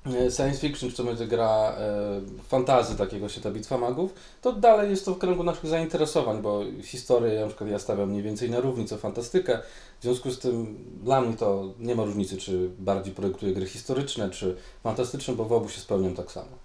e, 0.06 0.30
science 0.30 0.60
fiction, 0.60 0.90
czy 0.90 0.96
to 0.96 1.04
będzie 1.04 1.26
gra 1.26 1.74
e, 1.78 2.20
fantazy 2.48 2.96
takiego 2.96 3.28
się 3.28 3.40
ta 3.40 3.50
bitwa 3.50 3.78
magów, 3.78 4.14
to 4.42 4.52
dalej 4.52 4.90
jest 4.90 5.04
to 5.04 5.14
w 5.14 5.18
kręgu 5.18 5.44
naszych 5.44 5.66
zainteresowań, 5.66 6.42
bo 6.42 6.62
historię 6.82 7.40
na 7.40 7.46
przykład 7.46 7.70
ja 7.70 7.78
stawiam 7.78 8.10
mniej 8.10 8.22
więcej 8.22 8.50
na 8.50 8.60
równi 8.60 8.86
co 8.86 8.96
fantastykę. 8.96 9.58
W 10.00 10.02
związku 10.02 10.30
z 10.30 10.38
tym 10.38 10.84
dla 11.02 11.20
mnie 11.20 11.36
to 11.36 11.74
nie 11.78 11.94
ma 11.94 12.04
różnicy, 12.04 12.36
czy 12.36 12.70
bardziej 12.78 13.14
projektuję 13.14 13.52
gry 13.52 13.66
historyczne, 13.66 14.30
czy 14.30 14.56
fantastyczne, 14.82 15.34
bo 15.34 15.44
w 15.44 15.52
obu 15.52 15.68
się 15.68 15.80
spełniam 15.80 16.14
tak 16.14 16.32
samo. 16.32 16.64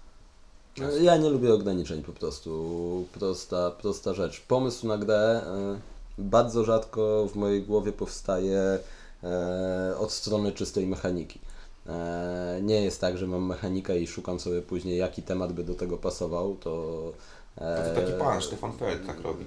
Ja 1.00 1.16
nie 1.16 1.30
lubię 1.30 1.54
ograniczeń 1.54 2.02
po 2.02 2.12
prostu. 2.12 3.04
Prosta, 3.12 3.70
prosta 3.70 4.14
rzecz. 4.14 4.40
Pomysł 4.40 4.86
na 4.86 4.98
grę 4.98 5.42
e, 5.46 5.89
bardzo 6.20 6.64
rzadko 6.64 7.26
w 7.32 7.36
mojej 7.36 7.62
głowie 7.62 7.92
powstaje 7.92 8.78
e, 9.24 9.94
od 9.98 10.12
strony 10.12 10.52
czystej 10.52 10.86
mechaniki. 10.86 11.40
E, 11.86 12.58
Nie 12.62 12.82
jest 12.82 13.00
tak, 13.00 13.18
że 13.18 13.26
mam 13.26 13.46
mechanikę 13.46 13.98
i 13.98 14.06
szukam 14.06 14.40
sobie 14.40 14.62
później, 14.62 14.98
jaki 14.98 15.22
temat 15.22 15.52
by 15.52 15.64
do 15.64 15.74
tego 15.74 15.98
pasował, 15.98 16.56
to... 16.56 17.12
E, 17.58 17.94
to 17.94 18.00
taki 18.00 18.12
pan, 18.12 18.42
Stefan 18.42 18.72
Feld 18.72 19.06
tak 19.06 19.20
robi. 19.20 19.44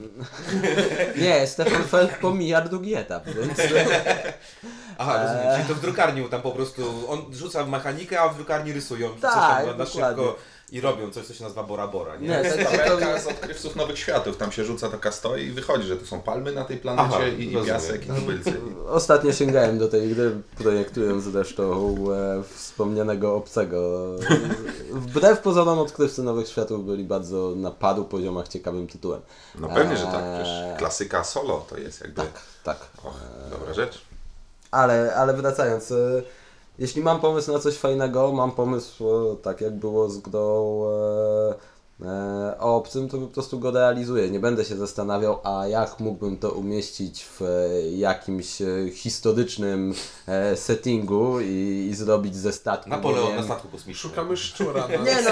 Nie, 1.24 1.48
Stefan 1.48 1.84
Feld 1.84 2.12
pomija 2.22 2.62
drugi 2.62 2.96
etap, 2.96 3.26
więc... 3.26 3.60
Aha, 4.98 5.24
rozumiem, 5.24 5.56
czyli 5.56 5.68
to 5.68 5.76
w 5.76 5.82
drukarni 5.82 6.30
tam 6.30 6.42
po 6.42 6.52
prostu, 6.52 6.84
on 7.10 7.34
rzuca 7.34 7.64
w 7.64 7.70
mechanikę, 7.70 8.22
a 8.22 8.30
w 8.30 8.36
drukarni 8.36 8.74
rysują. 8.74 9.10
Tak, 9.22 9.66
dokładnie. 9.66 9.86
szybko 9.86 10.36
I 10.74 10.82
robią 10.82 11.12
coś, 11.12 11.26
co 11.26 11.34
się 11.34 11.44
nazywa 11.44 11.64
Bora 11.64 11.88
Bora, 11.88 12.16
nie? 12.16 12.28
Nie, 12.28 12.44
tak 12.44 12.64
Tabelka 12.64 12.90
zupełnie... 12.90 13.20
z 13.20 13.28
odkrywców 13.28 13.76
nowych 13.76 14.00
światów. 14.00 14.38
Tam 14.38 14.52
się 14.52 14.64
rzuca 14.64 14.90
taka 14.90 15.12
stoi 15.12 15.44
i 15.44 15.52
wychodzi, 15.52 15.88
że 15.88 15.98
to 15.98 16.06
są 16.06 16.22
palmy 16.22 16.52
na 16.52 16.66
tej 16.66 16.78
planecie 16.78 17.16
Aha, 17.16 17.28
i, 17.28 17.46
rozumiem. 17.46 17.66
piasek 17.66 18.06
i 18.06 18.10
tubylcy. 18.10 18.54
Ostatnio 18.90 19.34
sięgałem 19.34 19.78
do 19.78 19.88
tej 19.88 20.10
gry, 20.10 20.42
projektując 20.58 21.24
zresztą 21.24 21.96
e, 22.14 22.44
wspomnianego 22.56 23.36
obcego. 23.36 24.10
Wbrew 24.92 25.40
pozorom 25.40 25.80
odkrywcy 25.80 26.24
Nowych 26.24 26.48
Światów 26.48 26.86
byli 26.86 27.04
bardzo 27.04 27.54
na 27.56 27.72
paru 27.72 28.06
poziomach 28.06 28.48
ciekawym 28.48 28.88
tytułem. 28.88 29.22
No 29.60 29.70
pewnie, 29.70 29.98
że 29.98 30.06
tak. 30.06 30.24
Eee. 30.24 30.44
Przecież 30.44 30.78
klasyka 30.78 31.24
solo 31.24 31.66
to 31.70 31.78
jest 31.78 32.02
jakby... 32.02 32.22
Tak, 32.22 32.42
tak. 32.64 32.78
Och, 33.04 33.20
dobra 33.52 33.74
rzecz. 33.74 34.02
Ale, 34.72 35.16
ale 35.16 35.34
wracając, 35.34 35.92
e, 35.92 35.96
jeśli 36.80 37.02
mam 37.02 37.20
pomysł 37.20 37.52
na 37.52 37.60
coś 37.60 37.78
fajnego, 37.78 38.32
mam 38.32 38.52
pomysł, 38.52 39.10
e, 39.10 39.36
tak 39.36 39.62
jak 39.62 39.76
było 39.76 40.10
z 40.10 40.18
grą 40.18 40.84
e, 40.86 41.54
o 42.60 42.76
obcym, 42.76 43.10
to 43.10 43.18
po 43.18 43.28
prostu 43.28 43.60
go 43.60 43.72
realizuję. 43.72 44.30
Nie 44.30 44.40
będę 44.40 44.66
się 44.66 44.76
zastanawiał, 44.76 45.40
a 45.44 45.68
jak 45.68 46.00
mógłbym 46.00 46.38
to 46.38 46.52
umieścić 46.52 47.26
w 47.26 47.42
e, 47.42 47.92
jakimś 47.92 48.62
e, 48.62 48.66
historycznym 48.92 49.94
e, 50.28 50.56
settingu 50.56 51.40
i, 51.40 51.88
i 51.92 51.96
zrobić 51.96 52.36
ze 52.36 52.54
statku. 52.54 52.90
Napoleon 52.90 53.36
na 53.36 53.44
statku 53.44 53.68
kosmicznym. 53.68 54.12
Szukamy 54.12 54.38
szczura 54.38 54.88
na 54.88 54.96
Nie 54.96 55.22
no, 55.22 55.32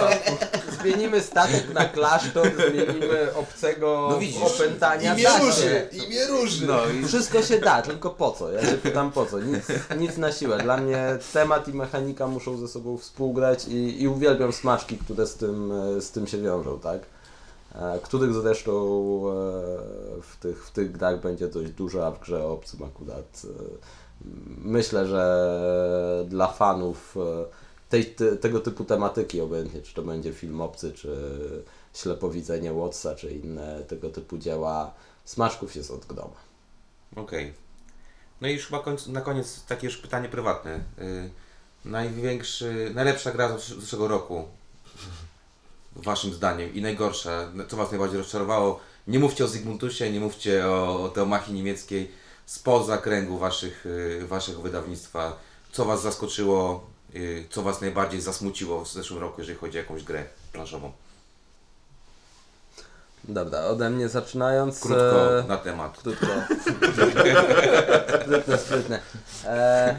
zmienimy 0.82 1.22
statek 1.22 1.74
na 1.74 1.86
klasztor, 1.86 2.48
zmienimy 2.56 3.36
obcego 3.36 4.08
No 4.12 4.20
widzisz, 4.20 4.42
opętania. 4.42 5.14
Imię 5.14 5.28
róży, 5.40 5.88
imię 5.92 6.28
róży. 6.28 6.68
No 6.68 6.80
i 7.02 7.06
wszystko 7.06 7.42
się 7.42 7.60
da, 7.60 7.82
tylko 7.82 8.10
po 8.10 8.32
co? 8.32 8.52
Ja 8.52 8.62
się 8.62 8.78
pytam 8.78 9.12
po 9.12 9.26
co? 9.26 9.40
Nic, 9.40 9.64
nic 9.98 10.18
na 10.18 10.32
siłę. 10.32 10.58
Dla 10.58 10.78
mnie 10.78 11.18
temat 11.34 11.68
i 11.68 11.74
mechanika 11.74 12.28
muszą 12.28 12.58
ze 12.58 12.68
sobą 12.68 12.98
współgrać 12.98 13.68
i, 13.68 14.02
i 14.02 14.08
uwielbiam 14.08 14.54
smaczki, 14.54 14.98
które 14.98 15.28
z 15.28 15.36
tym, 15.36 15.72
e, 15.72 16.02
z 16.02 16.12
tym 16.12 16.28
się 16.28 16.42
wiążą, 16.42 16.61
tak? 16.84 17.02
E, 17.76 18.00
Których 18.04 18.34
zresztą 18.34 18.72
e, 18.72 19.32
w 20.22 20.38
tych, 20.40 20.68
w 20.68 20.72
tych 20.72 20.92
grach 20.92 21.22
będzie 21.22 21.48
dość 21.48 21.72
dużo, 21.72 22.08
a 22.08 22.12
w 22.12 22.20
grze 22.20 22.48
obcym 22.48 22.84
akurat 22.84 23.42
e, 23.46 23.48
myślę, 24.58 25.08
że 25.08 26.26
dla 26.30 26.48
fanów 26.48 27.16
tej, 27.90 28.06
te, 28.06 28.38
tego 28.38 28.60
typu 28.60 28.86
tematyki, 28.86 29.42
obojętnie 29.42 29.82
czy 29.82 29.94
to 29.94 30.02
będzie 30.02 30.34
film 30.34 30.62
obcy, 30.62 30.94
czy 30.94 31.18
ślepowidzenie 31.94 32.74
Watsa, 32.74 33.16
czy 33.16 33.32
inne 33.32 33.82
tego 33.88 34.10
typu 34.10 34.38
dzieła, 34.38 34.94
smaczków 35.26 35.76
jest 35.76 35.92
od 35.92 36.06
groma. 36.06 36.36
Okej. 37.16 37.54
No 38.42 38.48
i 38.48 38.54
już 38.54 38.66
chyba 38.66 38.84
na 39.08 39.22
koniec 39.22 39.66
takie 39.66 39.88
już 39.88 39.98
pytanie 39.98 40.30
prywatne. 40.30 40.80
Y, 41.00 41.30
największy, 41.86 42.92
najlepsza 42.96 43.32
gra 43.32 43.58
z 43.58 43.68
zeszłego 43.68 44.08
roku, 44.08 44.48
waszym 45.96 46.34
zdaniem, 46.34 46.74
i 46.74 46.82
najgorsza, 46.82 47.52
co 47.68 47.78
was 47.78 47.92
najbardziej 47.92 48.18
rozczarowało? 48.18 48.80
Nie 49.08 49.20
mówcie 49.20 49.46
o 49.46 49.48
Zygmuntusie, 49.48 50.12
nie 50.12 50.20
mówcie 50.20 50.68
o, 50.68 51.04
o 51.04 51.10
Teomachii 51.10 51.54
niemieckiej, 51.54 52.12
spoza 52.46 52.98
kręgu 52.98 53.38
waszych, 53.38 53.86
y, 53.86 54.28
waszego 54.28 54.62
wydawnictwa. 54.62 55.40
Co 55.72 55.86
was 55.86 56.02
zaskoczyło, 56.02 56.88
y, 57.16 57.46
co 57.50 57.62
was 57.62 57.82
najbardziej 57.82 58.22
zasmuciło 58.22 58.86
w 58.86 58.92
zeszłym 58.92 59.20
roku, 59.20 59.42
jeżeli 59.42 59.58
chodzi 59.58 59.78
o 59.78 59.82
jakąś 59.82 60.04
grę 60.04 60.24
planszową? 60.54 60.92
Dobra, 63.24 63.60
ode 63.60 63.90
mnie 63.90 64.10
zaczynając. 64.10 64.80
Krótko 64.80 65.40
e, 65.40 65.44
na 65.44 65.58
temat. 65.58 65.98
Krótko. 65.98 66.26
sprytne, 68.24 68.58
sprytne. 68.58 69.00
E, 69.46 69.96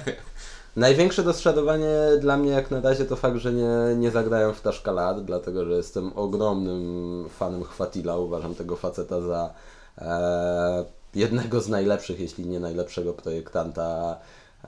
największe 0.76 1.22
rozczarowanie 1.22 1.96
dla 2.20 2.36
mnie 2.36 2.50
jak 2.50 2.70
na 2.70 2.80
razie 2.80 3.04
to 3.04 3.16
fakt, 3.16 3.36
że 3.36 3.52
nie, 3.52 3.96
nie 3.96 4.10
zagrają 4.10 4.52
w 4.52 4.60
Taszkalat, 4.60 5.24
dlatego 5.24 5.64
że 5.64 5.72
jestem 5.72 6.12
ogromnym 6.16 7.28
fanem 7.28 7.64
Chwatila. 7.64 8.16
Uważam 8.16 8.54
tego 8.54 8.76
faceta 8.76 9.20
za 9.20 9.54
e, 9.98 10.84
jednego 11.14 11.60
z 11.60 11.68
najlepszych, 11.68 12.20
jeśli 12.20 12.46
nie 12.46 12.60
najlepszego 12.60 13.12
projektanta 13.12 14.16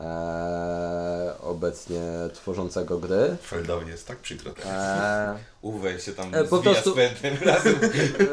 e, 0.00 1.33
obecnie 1.42 2.00
tworzącego 2.33 2.98
gry. 2.98 3.37
Feldowi 3.42 3.90
jest 3.90 4.07
tak 4.07 4.18
przykro. 4.18 4.52
E, 4.66 5.38
Uwe 5.62 6.00
się 6.00 6.12
tam 6.12 6.35
E, 6.35 6.44
po 6.44 6.59
prostu- 6.59 6.94
razem. 7.44 7.74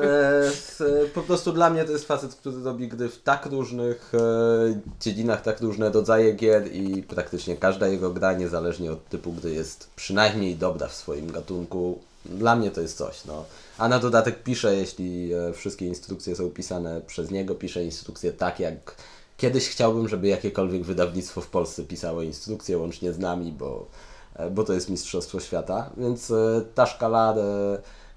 E, 0.04 0.48
s- 0.48 0.84
po 1.14 1.22
prostu 1.22 1.52
dla 1.54 1.70
mnie 1.70 1.84
to 1.86 1.92
jest 1.92 2.08
facet, 2.08 2.36
który 2.36 2.64
robi 2.64 2.88
gry 2.88 3.10
w 3.10 3.22
tak 3.24 3.46
różnych 3.46 4.12
e, 4.16 4.80
dziedzinach, 5.02 5.42
tak 5.42 5.62
różne 5.62 5.90
rodzaje 5.92 6.34
gier 6.34 6.72
i 6.74 7.04
praktycznie 7.04 7.58
każda 7.58 7.88
jego 7.88 8.10
gra, 8.14 8.34
niezależnie 8.34 8.92
od 8.92 9.10
typu 9.10 9.32
gry, 9.34 9.52
jest 9.54 9.90
przynajmniej 9.96 10.56
dobra 10.56 10.88
w 10.88 10.94
swoim 10.96 11.32
gatunku. 11.32 12.00
Dla 12.26 12.56
mnie 12.56 12.72
to 12.72 12.82
jest 12.82 12.98
coś, 12.98 13.26
no. 13.26 13.46
A 13.78 13.88
na 13.88 14.00
dodatek 14.00 14.44
pisze, 14.44 14.76
jeśli 14.76 15.34
e, 15.34 15.54
wszystkie 15.54 15.86
instrukcje 15.86 16.36
są 16.36 16.50
pisane 16.50 17.02
przez 17.08 17.32
niego, 17.32 17.56
pisze 17.56 17.84
instrukcje 17.84 18.32
tak, 18.34 18.60
jak 18.60 18.96
kiedyś 19.42 19.70
chciałbym, 19.70 20.08
żeby 20.08 20.28
jakiekolwiek 20.28 20.84
wydawnictwo 20.84 21.42
w 21.42 21.48
Polsce 21.48 21.84
pisało 21.84 22.22
instrukcje, 22.22 22.78
łącznie 22.78 23.14
z 23.14 23.20
nami, 23.20 23.52
bo, 23.52 23.88
e, 24.36 24.50
bo 24.50 24.64
to 24.64 24.74
jest 24.74 24.90
Mistrzostwo 24.90 25.40
Świata. 25.40 25.90
Więc 25.98 26.32
e, 26.32 26.62
ta 26.76 26.86
szkala 26.86 27.36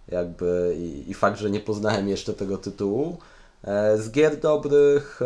jakby 0.08 0.76
i, 0.78 1.10
i 1.10 1.14
fakt, 1.14 1.38
że 1.38 1.50
nie 1.50 1.60
poznałem 1.60 2.08
jeszcze 2.08 2.34
tego 2.34 2.58
tytułu. 2.58 3.16
E, 3.64 3.98
z 3.98 4.10
gier 4.10 4.40
dobrych 4.40 5.20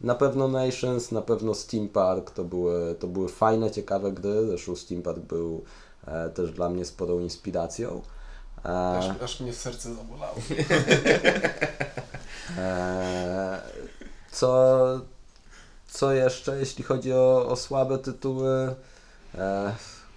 na 0.00 0.14
pewno 0.14 0.48
Nations, 0.48 1.12
na 1.12 1.22
pewno 1.22 1.54
Steam 1.54 1.88
Park 1.88 2.30
to 2.30 2.44
były, 2.44 2.94
to 2.94 3.06
były 3.06 3.28
fajne, 3.28 3.70
ciekawe 3.70 4.12
gry. 4.12 4.46
Zresztą 4.46 4.76
Steam 4.76 5.02
Park 5.02 5.18
był 5.18 5.64
też 6.34 6.52
dla 6.52 6.68
mnie 6.68 6.84
sporą 6.84 7.20
inspiracją. 7.20 8.02
Aż, 8.62 9.22
aż 9.22 9.40
mnie 9.40 9.52
serce 9.52 9.94
zabolało. 9.94 10.36
co, 14.32 15.00
co 15.92 16.12
jeszcze, 16.12 16.58
jeśli 16.58 16.84
chodzi 16.84 17.12
o, 17.12 17.46
o 17.48 17.56
słabe 17.56 17.98
tytuły? 17.98 18.74
E, 19.38 19.72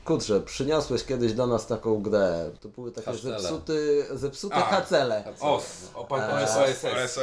kurczę, 0.06 0.42
przyniosłeś 0.42 1.04
kiedyś 1.04 1.34
do 1.34 1.48
nas 1.48 1.68
taką 1.68 2.02
grę. 2.02 2.50
To 2.62 2.70
były 2.70 2.92
takie 2.92 3.12
Hacele. 3.12 3.40
zepsuty, 3.40 4.06
zepsute 4.14 4.56
A, 4.56 4.62
hacele. 4.62 5.24
O, 5.42 5.62
o, 5.96 6.08
o, 6.08 6.20
Eee, 6.20 6.44
OSS. 6.44 6.80
SOS. 7.12 7.20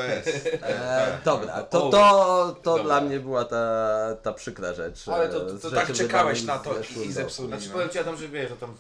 E, 0.63 1.19
dobra, 1.25 1.63
to, 1.63 1.81
to, 1.91 1.91
to 1.91 2.57
dobra. 2.63 2.85
dla 2.85 3.01
mnie 3.01 3.21
była 3.21 3.45
ta, 3.45 3.97
ta 4.23 4.33
przykra 4.33 4.73
rzecz. 4.75 5.09
Ale 5.09 5.29
to- 5.29 5.43
e, 5.57 5.59
to 5.59 5.71
z 5.71 5.75
tak 5.75 5.93
czekałeś 5.93 6.41
wydanych 6.41 6.65
na 6.67 6.73
to 6.73 6.81
w 6.81 6.87
zeszłym 6.87 7.11
i 7.11 7.15
roku. 7.15 7.47
Znaczy 7.47 7.67
no. 7.69 7.73
powiem 7.73 7.89
Ci 7.89 7.99
Adam, 7.99 8.17
że 8.17 8.29
wiesz, 8.29 8.51
że 8.51 8.57
tam 8.57 8.75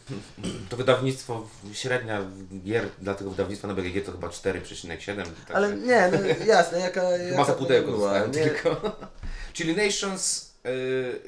to 0.70 0.76
wydawnictwo, 0.76 1.46
średnia 1.72 2.20
gier 2.64 2.88
dla 3.00 3.14
tego 3.14 3.30
wydawnictwa 3.30 3.68
na 3.68 3.74
BGG 3.74 4.06
to 4.06 4.12
chyba 4.12 4.28
4,7. 4.28 5.16
także 5.16 5.54
Ale 5.54 5.76
nie, 5.76 6.10
no, 6.12 6.44
jasne, 6.46 6.78
jaka, 6.80 7.02
jaka 7.02 7.36
Masa 7.36 7.52
to 7.52 7.58
pudełko 7.58 7.90
była. 7.92 8.08
dostałem 8.10 8.30
Nie, 8.32 8.42
tylko. 8.42 8.70
Czyli 9.52 9.76
Nations, 9.76 10.52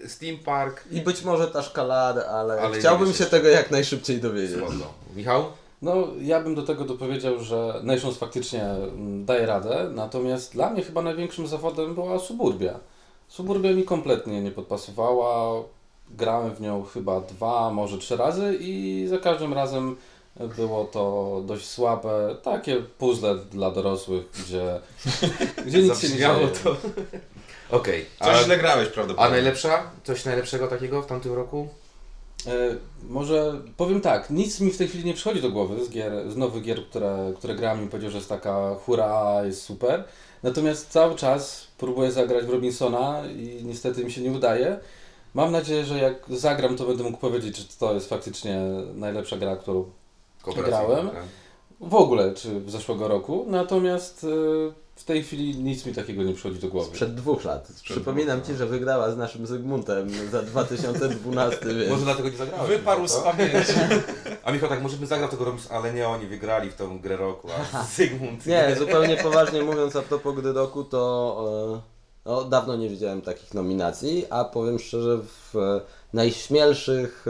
y, 0.04 0.08
Steam 0.08 0.38
Park, 0.38 0.84
I 0.90 1.00
być 1.00 1.22
może 1.22 1.48
ta 1.48 1.62
szkalada, 1.62 2.26
ale, 2.26 2.60
Ale 2.60 2.78
chciałbym 2.78 3.12
się 3.12 3.24
tego 3.24 3.48
jak 3.48 3.70
najszybciej 3.70 4.20
dowiedzieć. 4.20 4.56
spoko. 4.56 4.94
Michał? 5.16 5.44
No, 5.82 5.94
ja 6.20 6.40
bym 6.40 6.54
do 6.54 6.62
tego 6.62 6.84
dopowiedział, 6.84 7.40
że 7.40 7.80
Nations 7.82 8.16
faktycznie 8.16 8.62
mm, 8.64 9.24
daje 9.24 9.46
radę, 9.46 9.90
natomiast 9.94 10.52
dla 10.52 10.70
mnie 10.70 10.82
chyba 10.82 11.02
największym 11.02 11.46
zawodem 11.46 11.94
była 11.94 12.18
Suburbia. 12.18 12.78
Suburbia 13.28 13.72
mi 13.72 13.84
kompletnie 13.84 14.42
nie 14.42 14.50
podpasowała. 14.50 15.62
Grałem 16.10 16.54
w 16.54 16.60
nią 16.60 16.84
chyba 16.84 17.20
dwa, 17.20 17.70
może 17.70 17.98
trzy 17.98 18.16
razy 18.16 18.56
i 18.60 19.06
za 19.08 19.18
każdym 19.18 19.54
razem 19.54 19.96
było 20.56 20.84
to 20.84 21.42
dość 21.46 21.66
słabe. 21.66 22.36
Takie 22.42 22.76
puzzle 22.76 23.36
dla 23.36 23.70
dorosłych, 23.70 24.24
gdzie, 24.44 24.80
gdzie 25.66 25.82
nic 25.82 25.98
się 26.00 26.08
nie 26.08 26.16
dzieje. 26.16 26.48
to. 26.64 26.76
Okej. 27.70 28.06
Coś 28.18 28.36
A, 28.36 28.44
źle 28.44 28.58
grałeś 28.58 28.88
a 28.88 28.90
prawdopodobnie. 28.90 29.36
najlepsza? 29.36 29.90
Coś 30.04 30.24
najlepszego 30.24 30.68
takiego 30.68 31.02
w 31.02 31.06
tamtym 31.06 31.32
roku? 31.34 31.68
E, 32.46 32.50
może 33.08 33.54
powiem 33.76 34.00
tak, 34.00 34.30
nic 34.30 34.60
mi 34.60 34.70
w 34.70 34.78
tej 34.78 34.88
chwili 34.88 35.04
nie 35.04 35.14
przychodzi 35.14 35.42
do 35.42 35.50
głowy 35.50 35.84
z, 35.84 35.90
gier, 35.90 36.30
z 36.30 36.36
nowych 36.36 36.62
gier, 36.62 36.84
które, 36.90 37.32
które 37.36 37.54
gram 37.54 37.84
i 37.84 37.88
powiedział, 37.88 38.10
że 38.10 38.16
jest 38.18 38.28
taka 38.28 38.74
hura, 38.74 39.40
jest 39.44 39.62
super. 39.62 40.04
Natomiast 40.42 40.90
cały 40.90 41.14
czas 41.14 41.66
próbuję 41.78 42.12
zagrać 42.12 42.44
w 42.44 42.50
Robinsona 42.50 43.22
i 43.26 43.60
niestety 43.64 44.04
mi 44.04 44.12
się 44.12 44.20
nie 44.20 44.30
udaje. 44.32 44.78
Mam 45.34 45.52
nadzieję, 45.52 45.84
że 45.84 45.98
jak 45.98 46.14
zagram, 46.28 46.76
to 46.76 46.84
będę 46.86 47.02
mógł 47.04 47.18
powiedzieć, 47.18 47.56
czy 47.68 47.78
to 47.78 47.94
jest 47.94 48.08
faktycznie 48.08 48.60
najlepsza 48.94 49.36
gra, 49.36 49.56
którą 49.56 49.84
Kooperacyjna, 50.42 50.86
Grałem. 50.86 51.10
tak. 51.10 51.22
W 51.80 51.94
ogóle, 51.94 52.34
czy 52.34 52.60
w 52.60 52.70
zeszłego 52.70 53.08
roku. 53.08 53.46
Natomiast 53.48 54.24
e, 54.24 54.84
w 54.96 55.04
tej 55.04 55.22
chwili 55.22 55.56
nic 55.56 55.86
mi 55.86 55.94
takiego 55.94 56.22
nie 56.22 56.34
przychodzi 56.34 56.60
do 56.60 56.68
głowy. 56.68 56.88
Sprzed 56.88 57.14
dwóch 57.14 57.44
lat. 57.44 57.72
Przypominam 57.82 58.40
dwóch, 58.40 58.52
Ci, 58.52 58.58
że 58.58 58.66
wygrała 58.66 59.10
z 59.10 59.16
naszym 59.16 59.46
Zygmuntem 59.46 60.08
za 60.30 60.42
2012, 60.42 61.58
więc... 61.78 61.90
Może 61.90 62.04
dlatego 62.04 62.28
nie 62.28 62.36
zagrałeś. 62.36 62.68
Wyparł 62.68 63.08
z 63.08 63.16
pamięci. 63.16 63.72
A 64.44 64.52
Michał 64.52 64.68
tak, 64.68 64.82
może 64.82 64.96
bym 64.96 65.06
zagrał 65.06 65.28
tego 65.28 65.44
Robins, 65.44 65.70
ale 65.70 65.92
nie, 65.92 66.08
oni 66.08 66.26
wygrali 66.26 66.70
w 66.70 66.74
tą 66.74 66.98
grę 66.98 67.16
roku, 67.16 67.48
a 67.74 67.84
Zygmunt 67.84 68.46
Nie, 68.46 68.76
zupełnie 68.78 69.16
poważnie 69.22 69.62
mówiąc 69.62 69.96
a 69.96 70.02
propos 70.02 70.34
gry 70.34 70.52
roku, 70.52 70.84
to 70.84 71.74
e, 71.74 72.30
no, 72.30 72.44
dawno 72.44 72.76
nie 72.76 72.88
widziałem 72.88 73.22
takich 73.22 73.54
nominacji, 73.54 74.26
a 74.30 74.44
powiem 74.44 74.78
szczerze, 74.78 75.18
w 75.18 75.56
e, 75.56 75.80
najśmielszych 76.12 77.26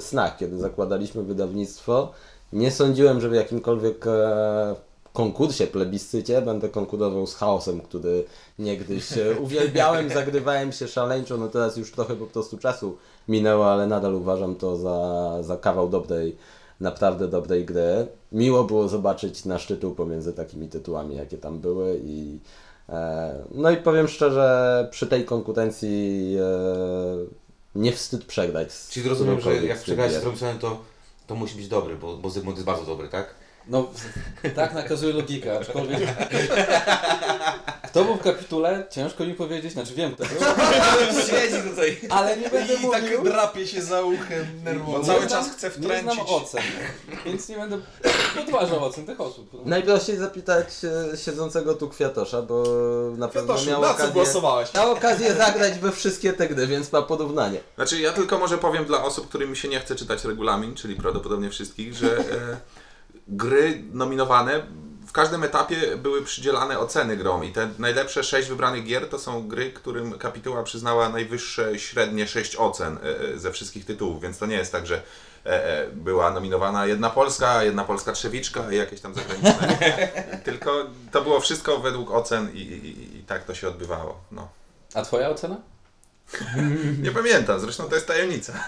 snach, 0.00 0.36
kiedy 0.38 0.58
zakładaliśmy 0.58 1.22
wydawnictwo, 1.22 2.12
Nie 2.52 2.70
sądziłem, 2.70 3.20
że 3.20 3.28
w 3.28 3.34
jakimkolwiek 3.34 4.06
e, 4.06 4.74
konkursie, 5.12 5.66
plebiscycie 5.66 6.42
będę 6.42 6.68
konkurował 6.68 7.26
z 7.26 7.34
chaosem, 7.34 7.80
który 7.80 8.24
niegdyś 8.58 9.18
e, 9.18 9.40
uwielbiałem, 9.40 10.10
zagrywałem 10.18 10.72
się 10.72 10.88
szaleńczo, 10.88 11.36
no 11.36 11.48
teraz 11.48 11.76
już 11.76 11.92
trochę 11.92 12.16
po 12.16 12.26
prostu 12.26 12.58
czasu 12.58 12.96
minęło, 13.28 13.72
ale 13.72 13.86
nadal 13.86 14.14
uważam 14.14 14.56
to 14.56 14.76
za, 14.76 15.42
za 15.42 15.56
kawał 15.56 15.88
dobrej, 15.88 16.36
naprawdę 16.80 17.28
dobrej 17.28 17.64
gry. 17.64 18.06
Miło 18.32 18.64
było 18.64 18.88
zobaczyć 18.88 19.44
nasz 19.44 19.66
tytuł 19.66 19.94
pomiędzy 19.94 20.32
takimi 20.32 20.68
tytułami, 20.68 21.16
jakie 21.16 21.38
tam 21.38 21.58
były 21.58 22.00
i 22.04 22.38
e, 22.88 23.34
no 23.54 23.70
i 23.70 23.76
powiem 23.76 24.08
szczerze, 24.08 24.88
przy 24.90 25.06
tej 25.06 25.24
konkurencji 25.24 26.36
e, 26.40 27.40
nie 27.74 27.92
wstyd 27.92 28.24
przegrać. 28.24 28.68
Czyli 28.90 29.08
rozumiem, 29.08 29.40
że 29.40 29.56
jak 29.56 29.78
przegrałeś 29.78 30.12
z. 30.12 30.24
Robinsonem, 30.24 30.58
to, 30.58 30.78
to 31.30 31.36
musi 31.36 31.56
być 31.56 31.68
dobry, 31.68 31.96
bo, 31.96 32.16
bo 32.16 32.30
Zygmunt 32.30 32.56
jest 32.56 32.66
bardzo 32.66 32.86
dobry, 32.86 33.08
tak? 33.08 33.34
No, 33.68 33.88
tak 34.54 34.74
nakazuje 34.74 35.12
logika, 35.12 35.52
aczkolwiek... 35.60 36.00
Kto 37.90 38.04
był 38.04 38.14
w 38.16 38.20
kapitule? 38.22 38.86
Ciężko 38.90 39.24
mi 39.24 39.34
powiedzieć, 39.34 39.72
znaczy 39.72 39.94
wiem 39.94 40.14
kto 40.14 40.24
był, 40.24 40.40
Siedzi 41.26 41.68
tutaj. 41.70 41.98
ale 42.10 42.36
nie 42.36 42.50
będę 42.50 42.74
I 42.74 42.90
tak 42.90 43.02
mówił. 43.02 43.22
drapie 43.24 43.66
się 43.66 43.82
za 43.82 44.02
uchem 44.02 44.46
nerwowo. 44.64 44.98
Nie 44.98 45.04
Cały 45.04 45.26
czas 45.26 45.50
chcę 45.50 45.66
Nie 45.66 45.72
wtręcić. 45.72 46.12
znam 46.14 46.26
ocen, 46.28 46.62
więc 47.24 47.48
nie 47.48 47.56
będę 47.56 47.78
podważał 48.36 48.84
ocen 48.84 49.06
tych 49.06 49.20
osób. 49.20 49.66
Najprościej 49.66 50.16
zapytać 50.16 50.66
e, 51.12 51.16
siedzącego 51.16 51.74
tu 51.74 51.88
Kwiatosza, 51.88 52.42
bo 52.42 52.64
na 53.16 53.28
pewno 53.28 53.54
Kwiatoszu, 53.54 53.70
miał 53.70 53.80
na 53.80 53.88
co 53.88 53.94
okazję, 53.94 54.12
głosowałeś? 54.12 54.74
miał 54.74 54.92
okazję 54.92 55.34
zagrać 55.34 55.78
we 55.78 55.92
wszystkie 55.92 56.32
te 56.32 56.48
gry, 56.48 56.66
więc 56.66 56.92
ma 56.92 57.02
porównanie. 57.02 57.60
Znaczy, 57.76 58.00
ja 58.00 58.12
tylko 58.12 58.38
może 58.38 58.58
powiem 58.58 58.84
dla 58.84 59.04
osób, 59.04 59.28
którym 59.28 59.54
się 59.56 59.68
nie 59.68 59.80
chce 59.80 59.94
czytać 59.96 60.24
regulamin, 60.24 60.74
czyli 60.74 60.94
prawdopodobnie 60.96 61.50
wszystkich, 61.50 61.94
że 61.94 62.16
e, 62.18 62.22
gry 63.28 63.82
nominowane 63.92 64.62
w 65.10 65.12
każdym 65.12 65.44
etapie 65.44 65.96
były 65.96 66.22
przydzielane 66.24 66.78
oceny 66.78 67.16
grom 67.16 67.44
i 67.44 67.52
te 67.52 67.68
najlepsze 67.78 68.24
sześć 68.24 68.48
wybranych 68.48 68.84
gier 68.84 69.08
to 69.08 69.18
są 69.18 69.48
gry, 69.48 69.72
którym 69.72 70.18
kapituła 70.18 70.62
przyznała 70.62 71.08
najwyższe 71.08 71.78
średnie 71.78 72.28
sześć 72.28 72.56
ocen 72.56 72.98
e, 72.98 73.34
e, 73.34 73.38
ze 73.38 73.52
wszystkich 73.52 73.84
tytułów, 73.84 74.22
więc 74.22 74.38
to 74.38 74.46
nie 74.46 74.56
jest 74.56 74.72
tak, 74.72 74.86
że 74.86 75.02
e, 75.44 75.86
była 75.92 76.30
nominowana 76.30 76.86
jedna 76.86 77.10
polska, 77.10 77.62
jedna 77.64 77.84
polska 77.84 78.12
trzewiczka 78.12 78.72
i 78.72 78.76
jakieś 78.76 79.00
tam 79.00 79.14
zagraniczne. 79.14 79.78
tylko 80.44 80.84
to 81.12 81.22
było 81.22 81.40
wszystko 81.40 81.78
według 81.78 82.10
ocen 82.10 82.50
i, 82.54 82.58
i, 82.58 82.86
i- 82.86 83.18
i 83.18 83.22
tak 83.22 83.44
to 83.44 83.54
się 83.54 83.68
odbywało. 83.68 84.20
No. 84.32 84.48
A 84.94 85.02
twoja 85.02 85.28
ocena? 85.30 85.56
Nie 87.02 87.10
pamiętam, 87.10 87.60
zresztą 87.60 87.84
to 87.84 87.94
jest 87.94 88.06
tajemnica. 88.06 88.52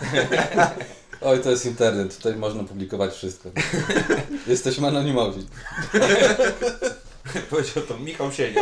Oj, 1.25 1.41
to 1.41 1.51
jest 1.51 1.67
internet, 1.67 2.17
tutaj 2.17 2.37
można 2.37 2.65
publikować 2.65 3.15
wszystko. 3.15 3.51
Jesteśmy 4.47 4.89
anonimowi. 4.89 5.47
Powiedział 7.51 7.83
to 7.89 7.99
Michał 7.99 8.33
Sienio. 8.33 8.61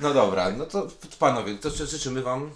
No 0.00 0.14
dobra, 0.14 0.50
no 0.50 0.66
to 0.66 0.88
panowie, 1.18 1.54
to 1.54 1.70
ży- 1.70 1.86
życzymy 1.86 2.22
wam 2.22 2.50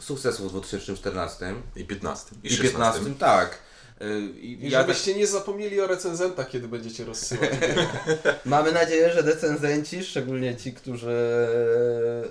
sukcesu 0.00 0.48
w 0.48 0.52
2014 0.52 1.54
I 1.76 1.84
15. 1.84 2.26
I, 2.42 2.46
i 2.46 2.50
16. 2.50 2.72
15, 2.72 3.14
tak. 3.18 3.58
Y, 4.02 4.20
I 4.40 4.64
I 4.66 4.70
ja 4.70 4.78
tak, 4.78 4.88
żebyście 4.88 5.14
nie 5.14 5.26
zapomnieli 5.26 5.80
o 5.80 5.86
recenzentach, 5.86 6.48
kiedy 6.50 6.68
będziecie 6.68 7.04
rozsyłać. 7.04 7.50
Mamy 8.44 8.72
nadzieję, 8.72 9.12
że 9.12 9.22
recenzenci, 9.22 10.04
szczególnie 10.04 10.56
ci, 10.56 10.72
którzy 10.72 11.16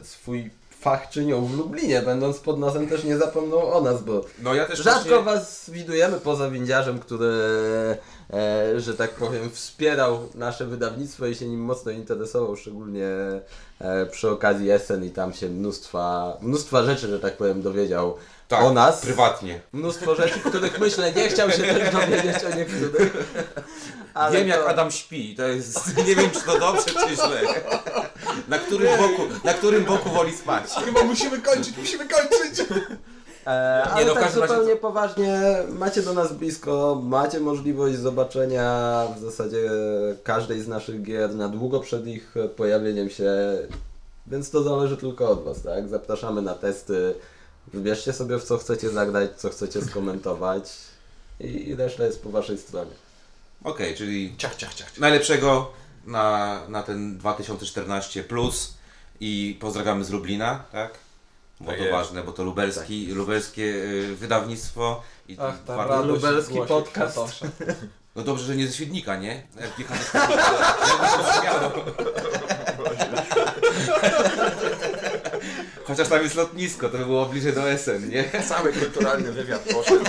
swój 0.03 0.49
fach 0.87 1.09
czynią 1.09 1.45
w 1.45 1.57
Lublinie, 1.57 2.01
będąc 2.01 2.39
pod 2.39 2.59
nosem 2.59 2.87
też 2.89 3.03
nie 3.03 3.17
zapomną 3.17 3.73
o 3.73 3.81
nas, 3.81 4.03
bo 4.03 4.21
no 4.39 4.53
ja 4.53 4.65
też 4.65 4.79
rzadko 4.79 5.09
właśnie- 5.09 5.23
was 5.23 5.69
widujemy 5.69 6.19
poza 6.19 6.49
windziarzem, 6.49 6.99
który, 6.99 7.31
e, 8.33 8.79
że 8.79 8.93
tak 8.93 9.11
powiem, 9.11 9.49
wspierał 9.51 10.19
nasze 10.35 10.65
wydawnictwo 10.65 11.25
i 11.25 11.35
się 11.35 11.47
nim 11.47 11.59
mocno 11.59 11.91
interesował, 11.91 12.55
szczególnie 12.55 13.07
e, 13.79 14.05
przy 14.05 14.29
okazji 14.29 14.71
Essen 14.71 15.05
i 15.05 15.09
tam 15.09 15.33
się 15.33 15.49
mnóstwa, 15.49 16.37
mnóstwa 16.41 16.83
rzeczy, 16.83 17.07
że 17.07 17.19
tak 17.19 17.37
powiem, 17.37 17.61
dowiedział 17.61 18.17
tak, 18.47 18.63
o 18.63 18.73
nas. 18.73 19.01
prywatnie. 19.01 19.61
Mnóstwo 19.73 20.15
rzeczy, 20.15 20.39
których 20.39 20.79
myślę 20.79 21.13
nie 21.13 21.27
chciał 21.29 21.51
się 21.51 21.63
też 21.63 21.93
dowiedzieć 21.93 22.43
o 22.53 22.55
niektórych. 22.55 23.33
Ale 24.13 24.37
Wiem 24.37 24.47
jak 24.47 24.59
to- 24.59 24.69
Adam 24.69 24.91
śpi, 24.91 25.35
to 25.35 25.47
jest, 25.47 25.97
nie 25.97 26.15
wiem 26.15 26.31
czy 26.31 26.41
to 26.41 26.59
dobrze 26.59 26.83
czy 26.85 27.15
źle. 27.15 27.41
Na 28.47 28.59
którym 28.59 28.97
boku, 28.97 29.21
na 29.43 29.53
którym 29.53 29.85
boku 29.85 30.09
woli 30.09 30.33
spać. 30.33 30.63
Chyba 30.85 31.03
musimy 31.03 31.41
kończyć, 31.41 31.77
musimy 31.77 32.05
kończyć! 32.07 32.65
E, 33.47 33.83
ale 33.83 34.05
no, 34.05 34.11
w 34.11 34.15
tak 34.15 34.23
każdym 34.23 34.41
razie 34.41 34.53
zupełnie 34.53 34.75
poważnie, 34.75 35.41
macie 35.69 36.01
do 36.01 36.13
nas 36.13 36.33
blisko, 36.33 37.01
macie 37.03 37.39
możliwość 37.39 37.97
zobaczenia 37.97 39.03
w 39.17 39.19
zasadzie 39.19 39.69
każdej 40.23 40.61
z 40.61 40.67
naszych 40.67 41.01
gier 41.03 41.35
na 41.35 41.49
długo 41.49 41.79
przed 41.79 42.07
ich 42.07 42.35
pojawieniem 42.55 43.09
się, 43.09 43.31
więc 44.27 44.49
to 44.49 44.63
zależy 44.63 44.97
tylko 44.97 45.29
od 45.29 45.43
Was, 45.43 45.61
tak? 45.61 45.89
Zapraszamy 45.89 46.41
na 46.41 46.53
testy, 46.53 47.15
wybierzcie 47.73 48.13
sobie 48.13 48.39
w 48.39 48.43
co 48.43 48.57
chcecie 48.57 48.89
zagrać, 48.89 49.29
co 49.37 49.49
chcecie 49.49 49.81
skomentować 49.81 50.73
i, 51.39 51.69
i 51.69 51.75
reszta 51.75 52.05
jest 52.05 52.23
po 52.23 52.29
Waszej 52.29 52.57
stronie. 52.57 52.91
Okej, 53.63 53.95
czyli 53.95 54.35
Ciach, 54.37 54.55
ciach, 54.55 54.73
ciach. 54.73 54.91
ciach. 54.91 54.99
najlepszego 54.99 55.71
na, 56.07 56.59
na 56.67 56.83
ten 56.83 57.17
2014 57.17 58.23
plus 58.23 58.73
i 59.19 59.57
pozdrawiamy 59.59 60.03
z 60.03 60.09
Lublina, 60.09 60.63
tak? 60.71 60.91
Bo 61.59 61.65
Tak 61.67 61.75
to 61.77 61.83
jest. 61.83 61.91
ważne, 61.95 62.23
bo 62.23 62.31
to 62.31 62.43
lubelski, 62.43 63.07
lubelskie 63.07 63.63
y, 63.63 64.15
wydawnictwo. 64.15 65.01
I 65.27 65.37
Ach, 65.41 65.55
ta 65.67 65.75
warto- 65.77 65.89
radość 65.93 66.23
lubelski 66.23 66.59
podcast. 66.67 67.19
No 68.15 68.23
dobrze, 68.23 68.45
że 68.45 68.55
nie 68.55 68.67
ze 68.67 68.73
Świdnika, 68.73 69.15
nie? 69.15 69.43
Jak 69.59 69.79
jechamy 69.79 69.99
z 70.01 70.07
Świdnika, 70.07 70.33
jakby 70.87 71.07
się 71.07 71.17
brzmiało. 71.39 71.71
Chociaż 75.97 76.09
tam 76.09 76.23
jest 76.23 76.35
lotnisko, 76.35 76.89
to 76.89 76.97
by 76.97 77.05
było 77.05 77.25
bliżej 77.25 77.53
do 77.53 77.69
Essen, 77.71 78.09
nie? 78.09 78.23
Cały 78.49 78.73
kulturalny 78.73 79.31
wywiad 79.31 79.61
poszedł. 79.61 80.05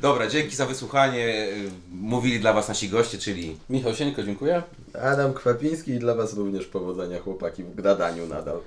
Dobra, 0.00 0.26
dzięki 0.26 0.56
za 0.56 0.66
wysłuchanie. 0.66 1.48
Mówili 1.90 2.40
dla 2.40 2.52
Was 2.52 2.68
nasi 2.68 2.88
goście, 2.88 3.18
czyli 3.18 3.58
Michał 3.70 3.94
Sieńko, 3.94 4.22
dziękuję. 4.22 4.62
Adam 5.02 5.34
Kwapiński 5.34 5.90
i 5.90 5.98
dla 5.98 6.14
Was 6.14 6.34
również 6.34 6.66
powodzenia 6.66 7.20
chłopaki 7.20 7.64
w 7.64 7.74
gradaniu 7.74 8.26
nadal. 8.26 8.60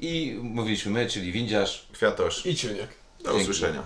i 0.00 0.38
mówiliśmy 0.42 0.92
my, 0.92 1.06
czyli 1.06 1.32
Windziarz. 1.32 1.86
Kwiatosz. 1.92 2.46
I 2.46 2.56
ciuniek. 2.56 2.88
Do 3.24 3.34
usłyszenia. 3.34 3.82